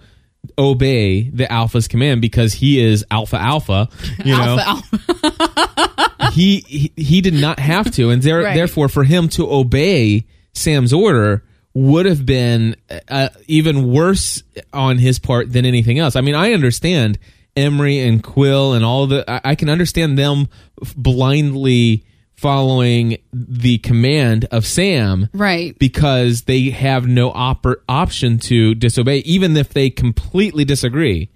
obey 0.59 1.23
the 1.31 1.50
alpha's 1.53 1.87
command 1.88 2.21
because 2.21 2.53
he 2.55 2.81
is 2.81 3.05
alpha 3.11 3.37
alpha 3.37 3.88
you 4.25 4.37
know 4.37 4.59
Alpha, 4.59 4.97
alpha. 4.99 6.31
he, 6.33 6.61
he 6.61 6.93
he 6.97 7.21
did 7.21 7.35
not 7.35 7.59
have 7.59 7.91
to, 7.93 8.11
and 8.11 8.23
there, 8.23 8.41
Right. 8.43 8.55
therefore, 8.55 8.88
for 8.88 9.05
him 9.05 9.29
to 9.31 9.50
obey 9.50 10.27
Sam's 10.55 10.93
order 10.93 11.45
would 11.75 12.07
have 12.07 12.27
been 12.27 12.75
uh, 13.09 13.29
even 13.47 13.93
worse 13.93 14.43
on 14.73 14.99
his 14.99 15.19
part 15.19 15.53
than 15.53 15.65
anything 15.65 15.99
else. 15.99 16.17
I 16.17 16.21
mean, 16.23 16.35
I 16.35 16.53
understand 16.53 17.19
Embry 17.57 18.07
and 18.07 18.23
Quill 18.23 18.73
and 18.75 18.85
all 18.85 19.07
the. 19.07 19.25
I, 19.31 19.41
I 19.50 19.55
can 19.55 19.69
understand 19.69 20.19
them 20.19 20.49
blindly 20.97 22.05
following 22.38 23.18
the 23.33 23.78
command 23.78 24.45
of 24.52 24.64
Sam, 24.64 25.28
Right. 25.33 25.76
Because 25.78 26.42
they 26.42 26.71
have 26.71 27.07
no 27.07 27.33
oper- 27.33 27.80
option 27.88 28.38
to 28.38 28.76
disobey, 28.76 29.18
even 29.18 29.57
if 29.57 29.71
they 29.71 29.90
completely 29.90 30.64
disagree 30.64 31.30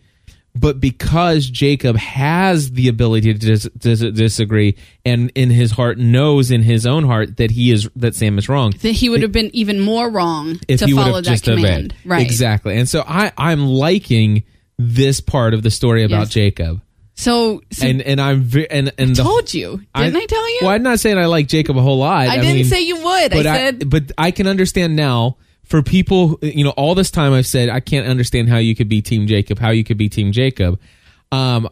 but 0.55 0.79
because 0.81 1.47
Jacob 1.49 1.97
has 1.97 2.73
the 2.73 2.87
ability 2.89 3.33
to 3.33 3.39
dis- 3.39 3.71
dis- 3.79 4.01
disagree 4.13 4.77
and 5.03 5.33
in 5.35 5.49
his 5.49 5.71
heart 5.71 5.97
knows 5.97 6.51
in 6.51 6.61
his 6.63 6.85
own 6.87 7.05
heart 7.05 7.39
that 7.39 7.51
he 7.53 7.71
is 7.71 7.89
that 7.97 8.15
Sam 8.15 8.37
is 8.37 8.51
wrong 8.51 8.73
that 8.83 8.93
he 8.93 9.09
would 9.09 9.23
have 9.23 9.33
been 9.33 9.49
even 9.55 9.81
more 9.81 10.11
wrong 10.11 10.59
if 10.69 10.81
to 10.81 10.87
he 10.87 10.93
would 10.93 11.07
have 11.07 11.15
that 11.15 11.23
just 11.25 11.45
command. 11.45 11.65
obeyed 11.65 11.95
Right. 12.05 12.21
exactly 12.21 12.77
and 12.77 12.87
so 12.87 13.03
I 13.09 13.33
I'm 13.39 13.65
liking 13.67 14.43
this 14.79 15.21
part 15.23 15.55
of 15.55 15.63
the 15.63 15.71
story 15.71 16.05
about 16.05 16.25
Yes. 16.25 16.29
Jacob 16.35 16.83
So, 17.23 17.63
so 17.71 17.87
and 17.87 18.03
and 18.03 18.21
I'm 18.21 18.43
ve- 18.43 18.67
and 18.71 18.93
and 18.99 19.15
the, 19.17 19.23
told 19.23 19.53
you. 19.55 19.83
Didn't 19.95 20.17
I, 20.17 20.27
tell 20.27 20.51
you? 20.51 20.59
well 20.63 20.71
I'm 20.71 20.83
not 20.83 21.01
saying 21.01 21.19
I 21.19 21.27
like 21.27 21.47
Jacob 21.49 21.77
a 21.77 21.81
whole 21.83 21.99
lot 21.99 22.27
I, 22.29 22.37
didn't 22.37 22.55
mean, 22.55 22.65
say 22.65 22.81
you 22.83 22.97
would. 22.97 23.33
I 23.33 23.37
but 23.37 23.43
said 23.45 23.91
but 23.91 24.13
I 24.19 24.31
can 24.31 24.47
understand 24.47 24.97
now 24.97 25.37
for 25.65 25.83
people, 25.83 26.39
you 26.43 26.65
know, 26.65 26.71
all 26.71 26.95
this 26.95 27.11
time 27.11 27.33
I've 27.33 27.47
said 27.47 27.69
I 27.69 27.81
can't 27.81 28.07
understand 28.07 28.49
how 28.49 28.59
you 28.59 28.75
could 28.75 28.89
be 28.89 29.01
Team 29.01 29.27
Jacob, 29.27 29.59
how 29.59 29.71
you 29.71 29.85
could 29.85 29.97
be 29.97 30.09
Team 30.09 30.33
Jacob. 30.33 30.79
Um, 31.31 31.69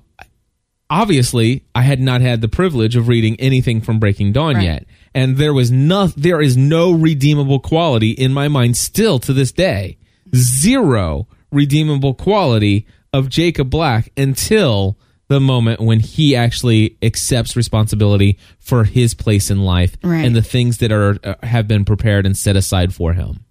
obviously, 0.89 1.65
I 1.75 1.83
had 1.83 2.01
not 2.01 2.21
had 2.21 2.41
the 2.41 2.49
privilege 2.49 2.97
of 2.97 3.09
reading 3.09 3.39
anything 3.39 3.81
from 3.81 3.99
Breaking 3.99 4.33
Dawn 4.33 4.55
Right. 4.55 4.65
yet, 4.65 4.87
and 5.15 5.37
there 5.37 5.53
was 5.53 5.71
no, 5.71 6.07
there 6.07 6.41
is 6.41 6.57
no 6.57 6.93
redeemable 6.93 7.61
quality 7.61 8.13
in 8.13 8.33
my 8.33 8.49
mind 8.49 8.77
still 8.77 9.19
to 9.21 9.33
this 9.33 9.53
day. 9.53 9.99
Zero 10.35 11.27
redeemable 11.51 12.15
quality 12.15 12.87
of 13.13 13.29
Jacob 13.29 13.69
Black 13.71 14.11
until 14.17 14.97
the 15.31 15.41
moment 15.41 15.81
when 15.81 16.01
he 16.01 16.35
actually 16.35 16.99
accepts 17.03 17.55
responsibility 17.57 18.37
for 18.59 18.83
his 18.85 19.15
place 19.15 19.49
in 19.51 19.61
life 19.61 19.97
Right. 20.03 20.25
and 20.27 20.35
the 20.35 20.43
things 20.43 20.79
that 20.79 20.91
are 20.93 21.19
uh, 21.25 21.35
have 21.45 21.67
been 21.69 21.85
prepared 21.85 22.27
and 22.27 22.37
set 22.37 22.57
aside 22.57 22.93
for 22.93 23.13
him. 23.15 23.45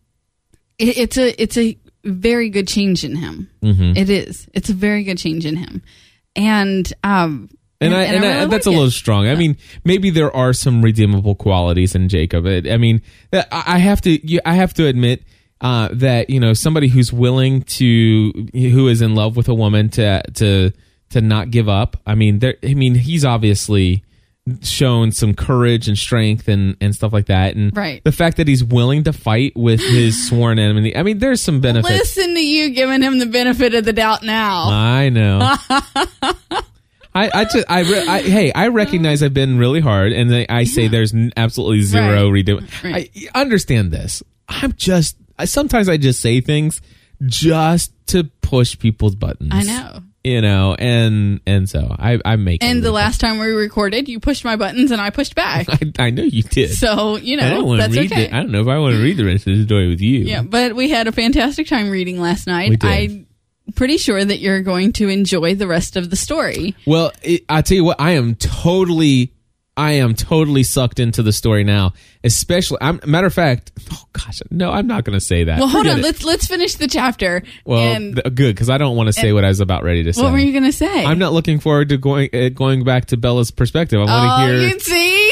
it, 0.78 0.98
it's 0.98 1.18
a 1.18 1.42
it's 1.42 1.58
a 1.58 1.78
very 2.04 2.50
good 2.50 2.68
change 2.68 3.04
in 3.04 3.16
him. 3.16 3.50
Mm-hmm. 3.64 3.98
It 3.98 4.10
is. 4.10 4.48
It's 4.54 4.70
a 4.70 4.74
very 4.74 5.04
good 5.04 5.18
change 5.18 5.46
in 5.46 5.56
him, 5.56 5.82
and 6.36 6.92
um, 7.04 7.50
And, 7.82 7.94
I, 7.96 8.04
and 8.04 8.26
I, 8.26 8.28
really 8.40 8.50
that's 8.52 8.66
like 8.68 8.74
a 8.74 8.76
it. 8.76 8.80
little 8.80 8.92
strong. 8.92 9.28
I 9.30 9.36
mean, 9.36 9.56
maybe 9.86 10.10
there 10.10 10.36
are 10.36 10.52
some 10.54 10.82
redeemable 10.82 11.36
qualities 11.36 11.96
in 11.96 12.10
Jacob. 12.10 12.46
I 12.46 12.62
I 12.70 12.78
mean, 12.78 13.02
I 13.34 13.46
I 13.52 13.78
have 13.80 14.02
to, 14.02 14.40
I 14.46 14.54
have 14.56 14.74
to 14.76 14.86
admit 14.86 15.24
uh, 15.62 15.90
that 15.94 16.30
you 16.30 16.40
know 16.42 16.54
somebody 16.54 16.88
who's 16.90 17.12
willing 17.14 17.64
to, 17.80 18.32
who 18.54 18.88
is 18.90 19.02
in 19.02 19.16
love 19.16 19.38
with 19.38 19.48
a 19.50 19.56
woman 19.56 19.88
to 19.92 20.22
to 20.36 20.72
to 21.12 21.22
not 21.22 21.52
give 21.52 21.68
up. 21.70 21.98
I 22.06 22.16
mean, 22.16 22.40
there. 22.40 22.56
I 22.64 22.74
mean, 22.74 22.96
he's 22.96 23.24
obviously 23.26 24.04
shown 24.64 25.12
some 25.12 25.36
courage 25.36 25.88
and 25.88 25.96
strength 25.98 26.48
and 26.48 26.76
and 26.82 26.96
stuff 26.96 27.14
like 27.14 27.28
that. 27.28 27.56
And 27.56 27.76
Right. 27.78 28.04
the 28.04 28.12
fact 28.12 28.38
that 28.38 28.48
he's 28.48 28.64
willing 28.64 29.04
to 29.04 29.14
fight 29.14 29.54
with 29.56 29.80
his 29.80 30.28
sworn 30.30 30.58
enemy. 30.58 30.96
I 30.96 31.04
mean, 31.04 31.20
there's 31.20 31.42
some 31.42 31.62
benefits. 31.62 31.90
Listen 31.90 32.34
to 32.34 32.42
you 32.46 32.72
giving 32.72 33.02
him 33.04 33.20
the 33.20 33.28
benefit 33.28 33.76
of 33.76 33.86
the 33.86 33.94
doubt 33.94 34.24
now. 34.24 34.70
I 34.70 35.10
know. 35.10 35.56
I, 37.16 37.30
I 37.34 37.44
just 37.46 37.66
I, 37.70 37.80
re- 37.82 38.08
I 38.08 38.22
hey 38.22 38.52
I 38.54 38.68
recognize 38.68 39.24
I've 39.24 39.34
been 39.34 39.58
really 39.58 39.80
hard 39.82 40.12
and 40.14 40.34
I, 40.34 40.46
I 40.48 40.64
say 40.66 40.88
there's 40.88 41.14
absolutely 41.36 41.82
zero 41.82 42.30
Right. 42.32 42.46
redo. 42.46 42.84
Right. 42.84 43.12
I 43.34 43.42
understand 43.42 43.92
this. 43.92 44.22
I'm 44.48 44.74
just 44.74 45.18
I, 45.38 45.46
sometimes 45.46 45.90
I 45.90 45.98
just 45.98 46.22
say 46.22 46.40
things 46.40 46.82
just 47.26 47.92
to 48.08 48.26
push 48.42 48.78
people's 48.78 49.16
buttons. 49.16 49.50
I 49.54 49.64
know. 49.64 50.00
You 50.24 50.42
know, 50.42 50.76
and 50.78 51.40
and 51.46 51.70
so 51.70 51.96
I 51.98 52.20
I 52.26 52.36
make 52.36 52.64
And 52.64 52.84
the 52.84 52.92
last 52.92 53.22
time 53.22 53.40
we 53.40 53.48
recorded, 53.48 54.10
you 54.10 54.20
pushed 54.20 54.44
my 54.44 54.56
buttons 54.56 54.92
and 54.92 55.02
I 55.02 55.10
pushed 55.10 55.36
back. 55.36 55.68
I, 55.70 55.80
I 55.98 56.10
know 56.10 56.24
you 56.24 56.44
did. 56.44 56.72
So 56.72 57.16
you 57.18 57.38
I 57.38 57.50
don't 57.50 57.66
know 57.66 57.78
that's 57.78 57.96
read 57.96 58.12
okay. 58.12 58.28
the, 58.28 58.36
I 58.36 58.42
don't 58.42 58.52
know 58.52 58.62
if 58.62 58.68
I 58.68 58.78
want 58.80 58.96
to 58.96 59.02
read 59.02 59.18
the 59.18 59.26
rest 59.26 59.48
of 59.48 59.58
the 59.58 59.64
story 59.64 59.88
with 59.88 60.02
you. 60.02 60.20
Yeah, 60.20 60.42
but 60.42 60.76
we 60.76 60.90
had 60.90 61.08
a 61.08 61.12
fantastic 61.12 61.68
time 61.68 61.90
reading 61.90 62.20
last 62.20 62.48
night. 62.48 62.70
We 62.70 62.78
did. 62.78 62.90
I'm 62.90 63.28
pretty 63.76 63.98
sure 63.98 64.24
that 64.24 64.40
you're 64.40 64.62
going 64.62 64.94
to 64.94 65.08
enjoy 65.10 65.56
the 65.56 65.68
rest 65.68 65.96
of 65.96 66.10
the 66.10 66.16
story. 66.16 66.76
Well, 66.86 67.12
it, 67.22 67.46
I 67.48 67.62
tell 67.62 67.78
you 67.78 67.84
what, 67.86 68.00
I 68.00 68.12
am 68.12 68.36
totally, 68.36 69.34
I 69.80 69.94
am 69.94 70.14
totally 70.14 70.64
sucked 70.64 71.00
into 71.00 71.24
the 71.24 71.32
story 71.32 71.64
now. 71.64 71.94
Especially, 72.24 72.78
I'm, 72.82 73.00
matter 73.06 73.28
of 73.28 73.34
fact, 73.34 73.72
oh 73.94 74.04
gosh, 74.12 74.42
no, 74.52 74.72
I'm 74.72 74.88
not 74.88 75.06
going 75.06 75.18
to 75.18 75.24
say 75.26 75.46
that. 75.46 75.58
Well, 75.60 75.70
hold 75.70 75.86
Forget 75.86 75.94
on. 75.94 76.00
it. 76.00 76.04
Let's 76.04 76.24
let's 76.26 76.48
finish 76.48 76.76
the 76.76 76.88
chapter. 76.88 77.44
well, 77.66 77.80
and 77.96 78.16
th- 78.16 78.36
good 78.36 78.54
because 78.56 78.70
I 78.70 78.78
don't 78.78 78.98
want 78.98 79.08
to 79.08 79.14
say 79.14 79.32
what 79.32 79.46
I 79.46 79.48
was 79.48 79.62
about 79.62 79.84
ready 79.84 80.04
to 80.04 80.12
say. 80.14 80.22
what 80.22 80.34
were 80.34 80.38
you 80.38 80.52
going 80.52 80.66
to 80.66 80.74
say? 80.74 81.06
I'm 81.06 81.18
not 81.20 81.32
looking 81.34 81.60
forward 81.60 81.90
to 81.90 81.98
going 81.98 82.30
uh, 82.34 82.50
going 82.50 82.84
back 82.84 83.06
to 83.08 83.18
Bella's 83.18 83.52
perspective. 83.52 84.00
I 84.02 84.04
want 84.04 84.12
Oh, 84.12 84.48
to 84.48 84.54
hear 84.54 84.68
you 84.68 84.80
see, 84.80 85.32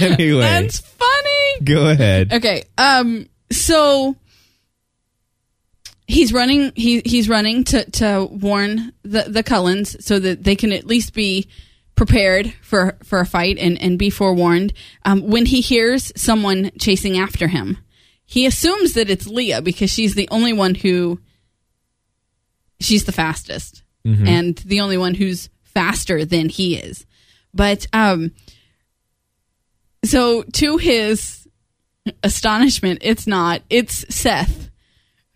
anyway. 0.14 0.40
that's 0.40 0.80
funny. 0.80 1.60
go 1.64 1.88
ahead. 1.90 2.32
Okay. 2.32 2.64
Um. 2.78 3.28
So 3.50 4.16
he's 6.06 6.32
running. 6.32 6.72
He 6.74 7.02
he's 7.04 7.28
running 7.28 7.64
to 7.64 7.90
to 7.92 8.28
warn 8.30 8.92
the 9.02 9.24
the 9.28 9.42
Cullens 9.42 10.04
so 10.04 10.18
that 10.18 10.44
they 10.44 10.56
can 10.56 10.72
at 10.72 10.86
least 10.86 11.14
be 11.14 11.48
prepared 11.94 12.52
for 12.62 12.96
for 13.02 13.20
a 13.20 13.26
fight 13.26 13.58
and 13.58 13.80
and 13.80 13.98
be 13.98 14.10
forewarned. 14.10 14.72
Um. 15.04 15.26
When 15.28 15.46
he 15.46 15.60
hears 15.60 16.12
someone 16.16 16.70
chasing 16.78 17.18
after 17.18 17.48
him, 17.48 17.78
he 18.24 18.46
assumes 18.46 18.94
that 18.94 19.10
it's 19.10 19.26
Leah 19.26 19.62
because 19.62 19.90
she's 19.90 20.14
the 20.14 20.28
only 20.30 20.52
one 20.52 20.74
who. 20.74 21.20
She's 22.78 23.04
the 23.04 23.12
fastest 23.12 23.82
and 24.28 24.56
the 24.58 24.80
only 24.80 24.98
one 24.98 25.14
who's 25.14 25.48
faster 25.62 26.24
than 26.24 26.48
he 26.48 26.76
is. 26.76 27.06
But 27.54 27.86
um. 27.92 28.32
So 30.04 30.42
to 30.44 30.76
his 30.76 31.48
astonishment, 32.22 33.00
it's 33.02 33.26
not. 33.26 33.62
It's 33.70 34.04
Seth, 34.14 34.70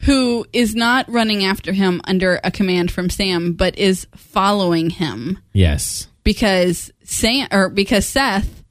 who 0.04 0.46
is 0.52 0.74
not 0.74 1.08
running 1.08 1.44
after 1.44 1.72
him 1.72 2.00
under 2.04 2.40
a 2.42 2.50
command 2.50 2.90
from 2.90 3.10
Sam, 3.10 3.52
but 3.52 3.78
is 3.78 4.06
following 4.16 4.90
him 4.90 5.38
Yes. 5.52 6.08
because 6.24 6.90
Sam 7.04 7.48
or 7.52 7.68
because 7.68 8.06
Seth 8.06 8.64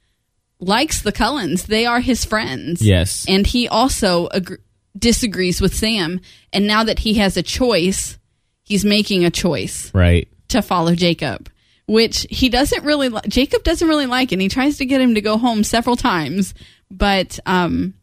likes 0.60 1.02
the 1.02 1.12
Cullens. 1.12 1.64
They 1.64 1.86
are 1.86 2.00
his 2.00 2.26
friends. 2.26 2.82
Yes. 2.82 3.26
and 3.28 3.46
he 3.48 3.68
also 3.68 4.28
agr 4.30 4.58
disagrees 4.98 5.62
with 5.62 5.74
Sam. 5.76 6.20
And 6.52 6.66
now 6.68 6.84
that 6.84 7.00
he 7.00 7.14
has 7.16 7.38
a 7.38 7.44
choice, 7.44 8.18
he's 8.64 8.84
making 8.84 9.24
a 9.24 9.30
choice 9.30 9.94
Right. 9.94 10.28
to 10.50 10.62
follow 10.62 10.96
Jacob, 10.96 11.50
which 11.86 12.26
he 12.30 12.50
doesn't 12.50 12.84
really 12.84 13.08
li- 13.10 13.22
Jacob 13.28 13.64
doesn't 13.64 13.88
really 13.88 14.08
like, 14.08 14.32
and 14.32 14.42
he 14.42 14.50
tries 14.50 14.78
to 14.80 14.86
get 14.86 15.00
him 15.00 15.14
to 15.16 15.22
go 15.22 15.38
home 15.38 15.64
several 15.64 15.96
times, 15.96 16.54
but 16.92 17.40
um, 17.46 17.94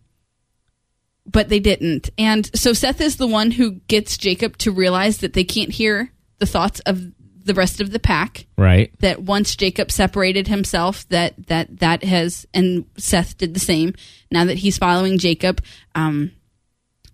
but 1.26 1.48
they 1.48 1.60
didn't. 1.60 2.10
And 2.18 2.48
so 2.56 2.72
Seth 2.72 3.00
is 3.00 3.16
the 3.16 3.26
one 3.26 3.50
who 3.50 3.72
gets 3.72 4.16
Jacob 4.16 4.56
to 4.58 4.72
realize 4.72 5.18
that 5.18 5.32
they 5.32 5.44
can't 5.44 5.70
hear 5.70 6.12
the 6.38 6.46
thoughts 6.46 6.80
of 6.80 7.12
the 7.44 7.54
rest 7.54 7.80
of 7.80 7.90
the 7.90 7.98
pack. 7.98 8.46
Right. 8.58 8.92
That 9.00 9.22
once 9.22 9.56
Jacob 9.56 9.90
separated 9.90 10.48
himself, 10.48 11.08
that 11.08 11.34
that 11.46 11.80
that 11.80 12.04
has, 12.04 12.46
and 12.52 12.86
Seth 12.96 13.38
did 13.38 13.54
the 13.54 13.60
same. 13.60 13.94
Now 14.30 14.44
that 14.44 14.58
he's 14.58 14.78
following 14.78 15.18
Jacob, 15.18 15.62
um, 15.94 16.32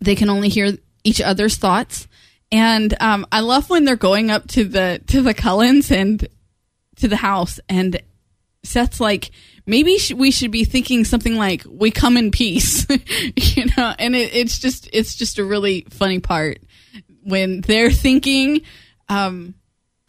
they 0.01 0.15
can 0.15 0.31
only 0.31 0.49
hear 0.49 0.77
each 1.05 1.21
other's 1.21 1.57
thoughts. 1.57 2.09
And 2.51 2.95
um, 3.01 3.27
I 3.33 3.41
love 3.41 3.71
when 3.71 3.85
they're 3.85 3.97
going 3.97 4.31
up 4.31 4.49
to 4.49 4.65
the 4.65 5.01
to 5.09 5.23
the 5.23 5.35
Cullens 5.35 5.91
and 5.91 6.27
to 6.97 7.09
the 7.09 7.17
house, 7.17 7.61
and 7.69 8.01
Seth's 8.65 9.01
like, 9.01 9.31
maybe 9.67 9.99
sh- 9.99 10.13
we 10.13 10.31
should 10.31 10.51
be 10.51 10.65
thinking 10.65 11.05
something 11.05 11.37
like, 11.37 11.65
"We 11.69 11.91
come 11.91 12.17
in 12.17 12.31
peace," 12.31 12.87
you 13.37 13.65
know. 13.77 13.95
And 13.99 14.15
it, 14.15 14.35
it's 14.35 14.59
just 14.59 14.89
it's 14.93 15.15
just 15.17 15.39
a 15.39 15.45
really 15.45 15.87
funny 15.91 16.21
part 16.21 16.59
when 17.25 17.61
they're 17.61 17.91
thinking, 17.91 18.63
um, 19.09 19.55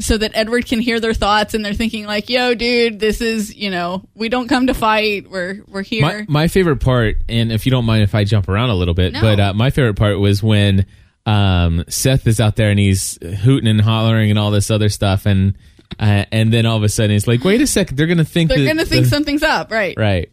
so 0.02 0.18
that 0.18 0.32
Edward 0.34 0.66
can 0.66 0.80
hear 0.82 1.00
their 1.00 1.14
thoughts, 1.14 1.54
and 1.54 1.64
they're 1.66 1.74
thinking 1.74 2.06
like, 2.06 2.30
"Yo, 2.30 2.54
dude, 2.54 3.00
this 3.00 3.22
is 3.22 3.56
you 3.56 3.70
know, 3.72 4.08
we 4.16 4.30
don't 4.30 4.48
come 4.48 4.68
to 4.68 4.74
fight. 4.74 5.30
We're 5.30 5.64
we're 5.68 5.84
here." 5.84 6.02
My, 6.02 6.26
my 6.28 6.48
favorite 6.48 6.80
part, 6.80 7.18
and 7.28 7.52
if 7.52 7.66
you 7.66 7.72
don't 7.72 7.86
mind 7.86 8.04
if 8.04 8.14
I 8.14 8.24
jump 8.24 8.50
around 8.50 8.70
a 8.70 8.76
little 8.76 8.94
bit, 8.94 9.14
No. 9.14 9.22
but 9.22 9.40
uh, 9.40 9.54
my 9.54 9.70
favorite 9.72 9.96
part 9.96 10.20
was 10.20 10.44
when 10.44 10.86
um, 11.26 11.84
Seth 11.88 12.28
is 12.28 12.40
out 12.40 12.56
there 12.56 12.70
and 12.70 12.80
he's 12.80 13.18
hooting 13.22 13.68
and 13.68 13.82
hollering 13.82 14.30
and 14.30 14.38
all 14.38 14.52
this 14.52 14.70
other 14.70 14.90
stuff, 14.90 15.26
and 15.26 15.58
uh, 16.00 16.26
and 16.32 16.52
then 16.54 16.66
all 16.66 16.78
of 16.78 16.84
a 16.84 16.90
sudden 16.90 17.16
it's 17.16 17.28
like, 17.28 17.44
"Wait 17.44 17.62
a 17.62 17.68
second, 17.68 17.98
they're 17.98 18.08
gonna 18.08 18.24
think 18.26 18.50
they're 18.50 18.60
that 18.60 18.68
gonna 18.68 18.86
think 18.86 19.04
the- 19.06 19.10
something's 19.10 19.44
up, 19.44 19.72
right? 19.72 19.96
right." 19.98 20.30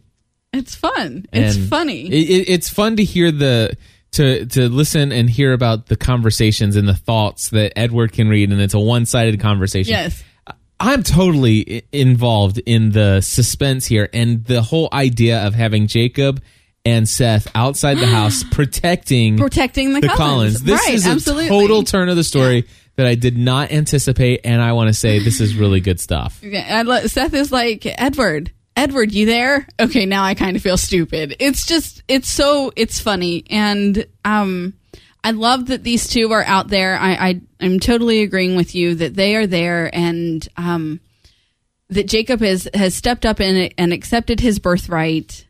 It's 0.53 0.75
fun. 0.75 1.25
It's 1.31 1.55
And 1.55 1.69
funny. 1.69 2.07
It, 2.11 2.29
it, 2.29 2.49
it's 2.49 2.69
fun 2.69 2.97
to 2.97 3.03
hear 3.03 3.31
the 3.31 3.75
to 4.13 4.45
to 4.47 4.67
listen 4.67 5.11
and 5.13 5.29
hear 5.29 5.53
about 5.53 5.85
the 5.87 5.95
conversations 5.95 6.75
and 6.75 6.87
the 6.87 6.93
thoughts 6.95 7.49
that 7.51 7.71
Edward 7.79 8.11
can 8.11 8.27
read, 8.27 8.51
and 8.51 8.59
it's 8.59 8.73
a 8.73 8.79
one 8.79 9.05
sided 9.05 9.39
conversation. 9.39 9.91
yes. 9.93 10.23
I'm 10.83 11.03
totally 11.03 11.83
involved 11.91 12.57
in 12.65 12.89
the 12.91 13.21
suspense 13.21 13.85
here 13.85 14.09
and 14.13 14.43
the 14.45 14.63
whole 14.63 14.89
idea 14.91 15.45
of 15.45 15.53
having 15.53 15.85
Jacob 15.85 16.41
and 16.83 17.07
Seth 17.07 17.47
outside 17.53 17.99
the 17.99 18.07
house 18.19 18.43
protecting 18.51 19.37
Protecting 19.37 19.93
the, 19.93 20.01
the 20.01 20.07
Cullens. 20.07 20.17
Collins. 20.57 20.61
This 20.63 20.81
right, 20.83 20.95
is 20.95 21.05
a 21.05 21.11
absolutely. 21.11 21.49
total 21.49 21.83
turn 21.83 22.09
of 22.09 22.15
the 22.15 22.23
story 22.23 22.65
that 22.97 23.07
I 23.07 23.15
did 23.15 23.37
not 23.37 23.71
anticipate, 23.71 24.41
and 24.43 24.61
I 24.61 24.73
want 24.73 24.89
to 24.89 24.93
say 24.93 25.19
this 25.19 25.39
is 25.41 25.55
really 25.55 25.79
good 25.79 25.99
stuff. 25.99 26.41
Seth 27.05 27.33
is 27.33 27.51
like 27.51 27.85
Edward. 27.85 28.51
Edward, 28.75 29.11
you 29.11 29.25
there? 29.25 29.67
Okay, 29.79 30.05
now 30.05 30.23
I 30.23 30.33
kind 30.33 30.55
of 30.55 30.61
feel 30.61 30.77
stupid. 30.77 31.35
It's 31.39 31.65
just, 31.65 32.03
it's 32.07 32.29
so, 32.29 32.71
it's 32.75 32.99
funny, 32.99 33.43
and 33.49 34.05
um, 34.23 34.73
I 35.23 35.31
love 35.31 35.67
that 35.67 35.83
these 35.83 36.07
two 36.07 36.31
are 36.31 36.43
out 36.43 36.69
there. 36.69 36.97
I, 36.97 37.11
I, 37.13 37.41
I'm 37.59 37.79
totally 37.79 38.21
agreeing 38.21 38.55
with 38.55 38.73
you 38.73 38.95
that 38.95 39.13
they 39.15 39.35
are 39.35 39.45
there, 39.45 39.89
and 39.93 40.47
um, 40.57 40.99
that 41.89 42.07
Jacob 42.07 42.39
has 42.39 42.67
has 42.73 42.95
stepped 42.95 43.25
up 43.25 43.39
and 43.41 43.73
and 43.77 43.91
accepted 43.93 44.39
his 44.39 44.59
birthright, 44.59 45.45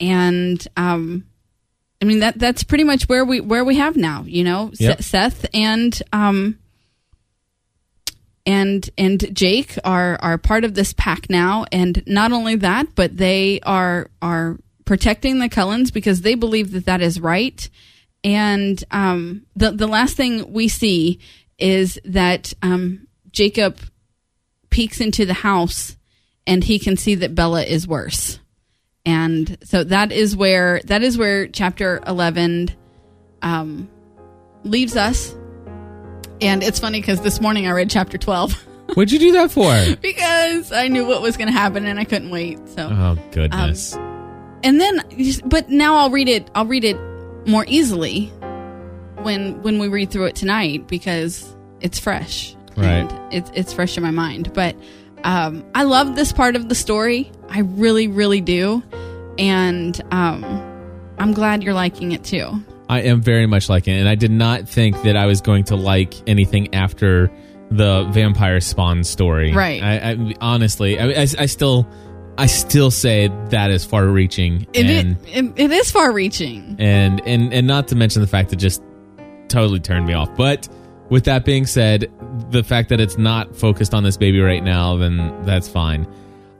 and 0.00 0.66
um, 0.76 1.26
I 2.00 2.06
mean 2.06 2.20
that 2.20 2.38
that's 2.38 2.64
pretty 2.64 2.84
much 2.84 3.04
where 3.04 3.24
we 3.24 3.40
where 3.40 3.64
we 3.64 3.76
have 3.76 3.94
now. 3.96 4.24
You 4.26 4.44
know, 4.44 4.70
Yep. 4.78 5.02
Seth 5.02 5.46
and 5.54 6.02
um 6.12 6.58
and 8.46 8.88
and 8.98 9.34
Jake 9.34 9.78
are 9.84 10.18
are 10.20 10.38
part 10.38 10.64
of 10.64 10.74
this 10.74 10.92
pack 10.92 11.30
now, 11.30 11.64
and 11.72 12.02
not 12.06 12.32
only 12.32 12.56
that, 12.56 12.94
but 12.94 13.16
they 13.16 13.60
are 13.60 14.10
are 14.20 14.58
protecting 14.84 15.38
the 15.38 15.48
Cullens 15.48 15.90
because 15.90 16.20
they 16.20 16.34
believe 16.34 16.72
that 16.72 16.86
that 16.86 17.00
is 17.00 17.20
right. 17.20 17.68
And 18.22 18.82
um, 18.90 19.46
the 19.56 19.70
the 19.70 19.86
last 19.86 20.16
thing 20.16 20.52
we 20.52 20.68
see 20.68 21.20
is 21.58 21.98
that 22.04 22.52
um, 22.62 23.06
Jacob 23.30 23.78
peeks 24.70 25.00
into 25.00 25.24
the 25.24 25.34
house, 25.34 25.96
and 26.46 26.64
he 26.64 26.78
can 26.78 26.96
see 26.96 27.14
that 27.16 27.34
Bella 27.34 27.62
is 27.62 27.88
worse. 27.88 28.38
And 29.06 29.58
so 29.64 29.84
that 29.84 30.12
is 30.12 30.36
where 30.36 30.80
that 30.84 31.02
is 31.02 31.16
where 31.16 31.46
chapter 31.48 32.02
eleven 32.06 32.70
um, 33.42 33.88
leaves 34.64 34.96
us. 34.96 35.34
And 36.40 36.62
it's 36.62 36.78
funny 36.80 37.00
because 37.00 37.20
this 37.20 37.40
morning 37.40 37.66
I 37.66 37.70
read 37.70 37.90
chapter 37.90 38.18
12 38.18 38.52
What'd 38.94 39.12
you 39.12 39.18
do 39.18 39.32
that 39.32 39.50
for? 39.50 39.72
because 40.02 40.70
I 40.72 40.88
knew 40.88 41.06
what 41.06 41.22
was 41.22 41.36
going 41.36 41.46
to 41.48 41.52
happen 41.52 41.86
and 41.86 41.98
I 41.98 42.04
couldn't 42.04 42.30
wait. 42.30 42.58
So, 42.68 42.88
Oh 42.90 43.16
goodness. 43.32 43.94
and 44.62 44.80
then, 44.80 45.00
but 45.46 45.70
now 45.70 45.96
I'll 45.96 46.10
read 46.10 46.28
it. 46.28 46.50
I'll 46.54 46.66
read 46.66 46.84
it 46.84 46.98
more 47.46 47.64
easily 47.68 48.26
when 49.22 49.62
when 49.62 49.78
we 49.78 49.88
read 49.88 50.10
through 50.10 50.26
it 50.26 50.36
tonight 50.36 50.86
because 50.86 51.54
it's 51.80 51.98
fresh. 51.98 52.54
Right. 52.76 53.10
And 53.10 53.32
it's 53.32 53.50
it's 53.54 53.72
fresh 53.72 53.96
in 53.96 54.02
my 54.02 54.10
mind. 54.10 54.52
But 54.52 54.76
um, 55.24 55.64
I 55.74 55.84
love 55.84 56.14
this 56.16 56.32
part 56.32 56.54
of 56.56 56.68
the 56.68 56.74
story. 56.74 57.32
I 57.48 57.60
really, 57.60 58.08
really 58.08 58.40
do, 58.42 58.82
and 59.38 59.98
um, 60.12 60.44
I'm 61.18 61.32
glad 61.32 61.62
you're 61.62 61.72
liking 61.74 62.12
it 62.12 62.22
too. 62.24 62.62
I 62.88 63.00
am 63.02 63.22
very 63.22 63.46
much 63.46 63.68
liking 63.68 63.94
it, 63.94 64.00
and 64.00 64.08
I 64.08 64.14
did 64.14 64.30
not 64.30 64.68
think 64.68 65.02
that 65.02 65.16
I 65.16 65.26
was 65.26 65.40
going 65.40 65.64
to 65.64 65.76
like 65.76 66.14
anything 66.28 66.74
after 66.74 67.30
the 67.70 68.04
vampire 68.12 68.60
spawn 68.60 69.04
story. 69.04 69.52
Right. 69.52 69.82
I, 69.82 70.10
I 70.12 70.34
honestly, 70.40 70.98
I, 70.98 71.22
I, 71.22 71.26
I 71.38 71.46
still, 71.46 71.88
I 72.36 72.46
still 72.46 72.90
say 72.90 73.28
that 73.48 73.70
is 73.70 73.84
far-reaching, 73.84 74.66
It, 74.74 74.86
and 74.86 75.16
it, 75.28 75.52
it 75.64 75.70
is 75.70 75.90
far 75.90 76.12
reaching. 76.12 76.76
and 76.78 77.20
and 77.26 77.52
and 77.54 77.66
not 77.66 77.88
to 77.88 77.96
mention 77.96 78.20
the 78.20 78.28
fact 78.28 78.50
that 78.50 78.56
just 78.56 78.82
totally 79.48 79.80
turned 79.80 80.06
me 80.06 80.12
off. 80.12 80.34
But 80.36 80.68
with 81.10 81.24
that 81.24 81.44
being 81.44 81.64
said, 81.66 82.10
the 82.50 82.62
fact 82.62 82.90
that 82.90 83.00
it's 83.00 83.16
not 83.16 83.54
focused 83.56 83.94
on 83.94 84.02
this 84.02 84.16
baby 84.16 84.40
right 84.40 84.62
now, 84.62 84.96
then 84.96 85.44
that's 85.44 85.68
fine. 85.68 86.06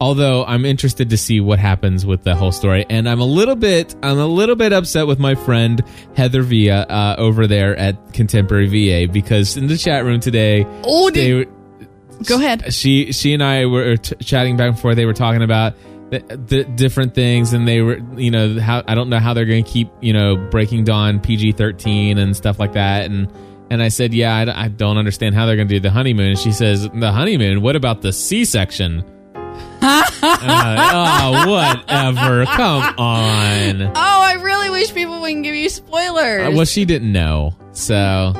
Although 0.00 0.44
I'm 0.44 0.64
interested 0.64 1.10
to 1.10 1.16
see 1.16 1.40
what 1.40 1.58
happens 1.58 2.04
with 2.04 2.24
the 2.24 2.34
whole 2.34 2.52
story, 2.52 2.84
and 2.90 3.08
I'm 3.08 3.20
a 3.20 3.24
little 3.24 3.54
bit, 3.54 3.94
I'm 4.02 4.18
a 4.18 4.26
little 4.26 4.56
bit 4.56 4.72
upset 4.72 5.06
with 5.06 5.18
my 5.18 5.34
friend 5.34 5.82
Heather 6.16 6.42
Via 6.42 6.82
uh, 6.82 7.14
over 7.16 7.46
there 7.46 7.76
at 7.76 8.12
Contemporary 8.12 8.66
VA 9.06 9.10
because 9.10 9.56
in 9.56 9.66
the 9.68 9.76
chat 9.78 10.04
room 10.04 10.18
today, 10.20 10.66
Oh, 10.84 11.10
they, 11.10 11.28
did, 11.30 11.48
go 12.26 12.36
ahead. 12.36 12.74
she 12.74 13.12
she 13.12 13.34
and 13.34 13.42
I 13.42 13.66
were 13.66 13.96
t- 13.96 14.16
chatting 14.16 14.56
back 14.56 14.68
and 14.70 14.78
forth. 14.78 14.96
They 14.96 15.06
were 15.06 15.14
talking 15.14 15.42
about 15.42 15.74
the, 16.10 16.64
different 16.76 17.14
things, 17.14 17.52
and 17.52 17.66
they 17.66 17.80
were 17.80 17.98
you 18.16 18.30
know 18.32 18.58
how 18.60 18.82
I 18.86 18.94
don't 18.96 19.08
know 19.08 19.20
how 19.20 19.32
they're 19.32 19.46
going 19.46 19.64
to 19.64 19.70
keep 19.70 19.90
you 20.00 20.12
know 20.12 20.36
Breaking 20.36 20.84
Dawn 20.84 21.20
PG 21.20 21.52
thirteen 21.52 22.18
and 22.18 22.36
stuff 22.36 22.58
like 22.58 22.72
that. 22.74 23.04
And 23.10 23.28
and 23.70 23.82
I 23.82 23.88
said, 23.88 24.12
yeah, 24.12 24.36
I, 24.36 24.44
d- 24.44 24.50
I 24.50 24.68
don't 24.68 24.98
understand 24.98 25.34
how 25.34 25.46
they're 25.46 25.56
going 25.56 25.68
to 25.68 25.74
do 25.74 25.80
the 25.80 25.90
honeymoon. 25.90 26.28
And 26.30 26.38
she 26.38 26.52
says, 26.52 26.86
the 26.90 27.10
honeymoon. 27.10 27.62
What 27.62 27.76
about 27.76 28.02
the 28.02 28.12
C 28.12 28.44
section? 29.84 30.18
oh, 30.22 31.50
whatever. 31.50 32.44
Come 32.46 32.82
on. 32.98 33.82
Oh, 33.82 33.90
I 33.94 34.34
really 34.42 34.70
wish 34.70 34.92
people 34.92 35.20
wouldn't 35.20 35.44
give 35.44 35.54
you 35.54 35.68
spoilers. 35.68 36.48
Uh, 36.48 36.52
well, 36.54 36.64
she 36.64 36.84
didn't 36.84 37.12
know, 37.12 37.54
so 37.72 38.32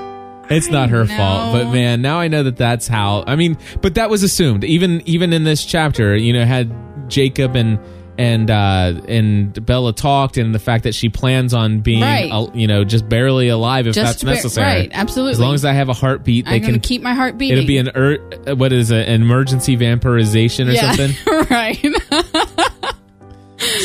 it's 0.51 0.69
not 0.69 0.91
her 0.91 1.07
fault. 1.07 1.53
But 1.53 1.73
man, 1.73 2.03
now 2.03 2.19
I 2.19 2.29
know 2.29 2.43
that 2.43 2.57
that's 2.57 2.87
how. 2.89 3.25
I 3.27 3.37
mean, 3.37 3.59
but 3.81 3.95
that 3.95 4.11
was 4.11 4.23
assumed. 4.23 4.65
Even 4.65 5.03
even 5.07 5.33
in 5.33 5.45
this 5.45 5.65
chapter, 5.65 6.17
you 6.17 6.33
know, 6.33 6.45
had 6.45 6.73
Jacob 7.09 7.57
and 7.57 7.79
and 8.17 8.51
uh 8.51 9.01
and 9.09 9.67
Bella 9.67 9.93
talked, 9.93 10.37
and 10.37 10.55
the 10.55 10.59
fact 10.59 10.85
that 10.85 10.95
she 10.95 11.09
plans 11.09 11.53
on 11.55 11.81
being, 11.81 12.03
Right. 12.03 12.31
uh, 12.31 12.49
you 12.55 12.67
know, 12.67 12.85
just 12.85 13.09
barely 13.09 13.49
alive 13.49 13.87
if 13.87 13.95
Just 13.95 14.21
that's 14.21 14.23
ba- 14.23 14.31
necessary. 14.31 14.67
right, 14.67 14.91
absolutely. 14.93 15.33
As 15.33 15.41
long 15.41 15.55
as 15.55 15.65
I 15.65 15.73
have 15.73 15.89
a 15.89 15.93
heartbeat, 15.95 16.47
they 16.47 16.57
I'm 16.57 16.63
can 16.63 16.81
keep 16.81 17.03
my 17.03 17.15
heart 17.15 17.37
beating. 17.39 17.59
It'll 17.59 17.67
be 17.67 17.79
an 17.79 17.91
er, 17.97 18.55
what 18.55 18.73
is 18.73 18.91
it, 18.91 19.09
an 19.09 19.23
emergency 19.23 19.77
vampirization 19.77 20.69
or 20.69 20.73
yeah, 20.73 20.93
something. 20.93 21.47
right. 21.51 21.85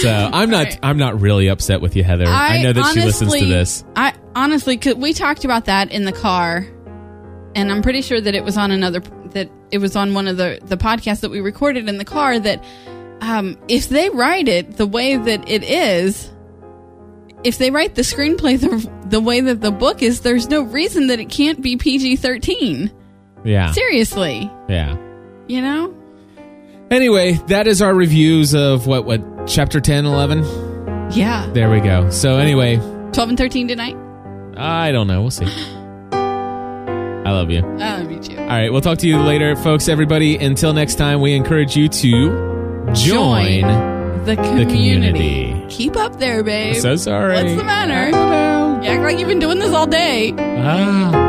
So 0.01 0.11
I'm 0.11 0.49
not 0.49 0.65
Right. 0.65 0.79
I'm 0.83 0.97
not 0.97 1.21
really 1.21 1.47
upset 1.47 1.79
with 1.81 1.95
you, 1.95 2.03
Heather. 2.03 2.25
I, 2.27 2.61
know 2.61 2.73
that 2.73 2.93
she 2.93 3.01
listens 3.01 3.33
to 3.33 3.45
this. 3.45 3.83
I 3.95 4.13
honestly, 4.35 4.77
cause 4.77 4.95
we 4.95 5.13
talked 5.13 5.45
about 5.45 5.65
that 5.65 5.91
in 5.91 6.05
the 6.05 6.11
car, 6.11 6.67
and 7.55 7.71
I'm 7.71 7.81
pretty 7.81 8.01
sure 8.01 8.19
that 8.19 8.35
it 8.35 8.43
was 8.43 8.57
on 8.57 8.71
another 8.71 8.99
that 9.31 9.49
it 9.71 9.77
was 9.77 9.95
on 9.95 10.13
one 10.13 10.27
of 10.27 10.37
the 10.37 10.59
the 10.65 10.75
podcasts 10.77 11.21
that 11.21 11.31
we 11.31 11.39
recorded 11.39 11.87
in 11.87 11.97
the 11.97 12.05
car. 12.05 12.39
That 12.39 12.63
um, 13.21 13.57
if 13.67 13.89
they 13.89 14.09
write 14.09 14.47
it 14.47 14.77
the 14.77 14.85
way 14.87 15.17
that 15.17 15.49
it 15.49 15.63
is, 15.63 16.31
if 17.43 17.57
they 17.57 17.71
write 17.71 17.95
the 17.95 18.01
screenplay 18.01 18.59
the 18.59 18.89
the 19.07 19.19
way 19.19 19.41
that 19.41 19.61
the 19.61 19.71
book 19.71 20.01
is, 20.03 20.21
there's 20.21 20.49
no 20.49 20.61
reason 20.61 21.07
that 21.07 21.19
it 21.19 21.29
can't 21.29 21.61
be 21.61 21.77
PG-13. 21.77 22.91
Yeah, 23.43 23.71
Seriously, 23.71 24.51
yeah. 24.67 24.97
you 25.47 25.61
know. 25.61 25.95
Anyway, 26.91 27.33
that 27.47 27.67
is 27.67 27.81
our 27.81 27.93
reviews 27.93 28.53
of 28.53 28.85
what 28.87 29.05
what 29.05 29.21
chapter 29.47 29.79
10, 29.79 30.05
11? 30.05 31.11
Yeah, 31.11 31.49
There 31.53 31.69
we 31.71 31.79
go. 31.79 32.09
So 32.09 32.37
anyway, 32.37 32.75
12 33.13 33.29
and 33.29 33.37
13 33.37 33.67
tonight. 33.69 33.95
I 34.57 34.91
don't 34.91 35.07
know. 35.07 35.21
We'll 35.21 35.31
see. 35.31 35.45
I 36.11 37.31
love 37.31 37.49
you. 37.51 37.59
I 37.59 37.99
love 38.01 38.11
you 38.11 38.19
too. 38.19 38.37
All 38.37 38.47
right, 38.47 38.71
we'll 38.71 38.81
talk 38.81 38.97
to 38.99 39.07
you 39.07 39.19
later, 39.19 39.55
folks. 39.55 39.87
Everybody, 39.87 40.37
until 40.37 40.73
next 40.73 40.95
time, 40.95 41.21
we 41.21 41.33
encourage 41.33 41.75
you 41.77 41.87
to 41.89 42.07
join. 42.93 43.89
The 44.25 44.35
community. 44.35 44.73
community. 44.73 45.65
Keep 45.69 45.95
up 45.95 46.17
there, 46.19 46.43
babe. 46.43 46.75
So 46.75 46.95
sorry. 46.95 47.35
What's 47.35 47.55
the 47.55 47.63
matter? 47.63 47.93
I 47.93 48.11
don't 48.11 48.29
know. 48.29 48.81
You 48.83 48.89
act 48.89 49.03
like 49.03 49.17
you've 49.17 49.27
been 49.27 49.39
doing 49.39 49.59
this 49.59 49.73
all 49.73 49.87
day. 49.87 50.33
Ah. 50.37 51.28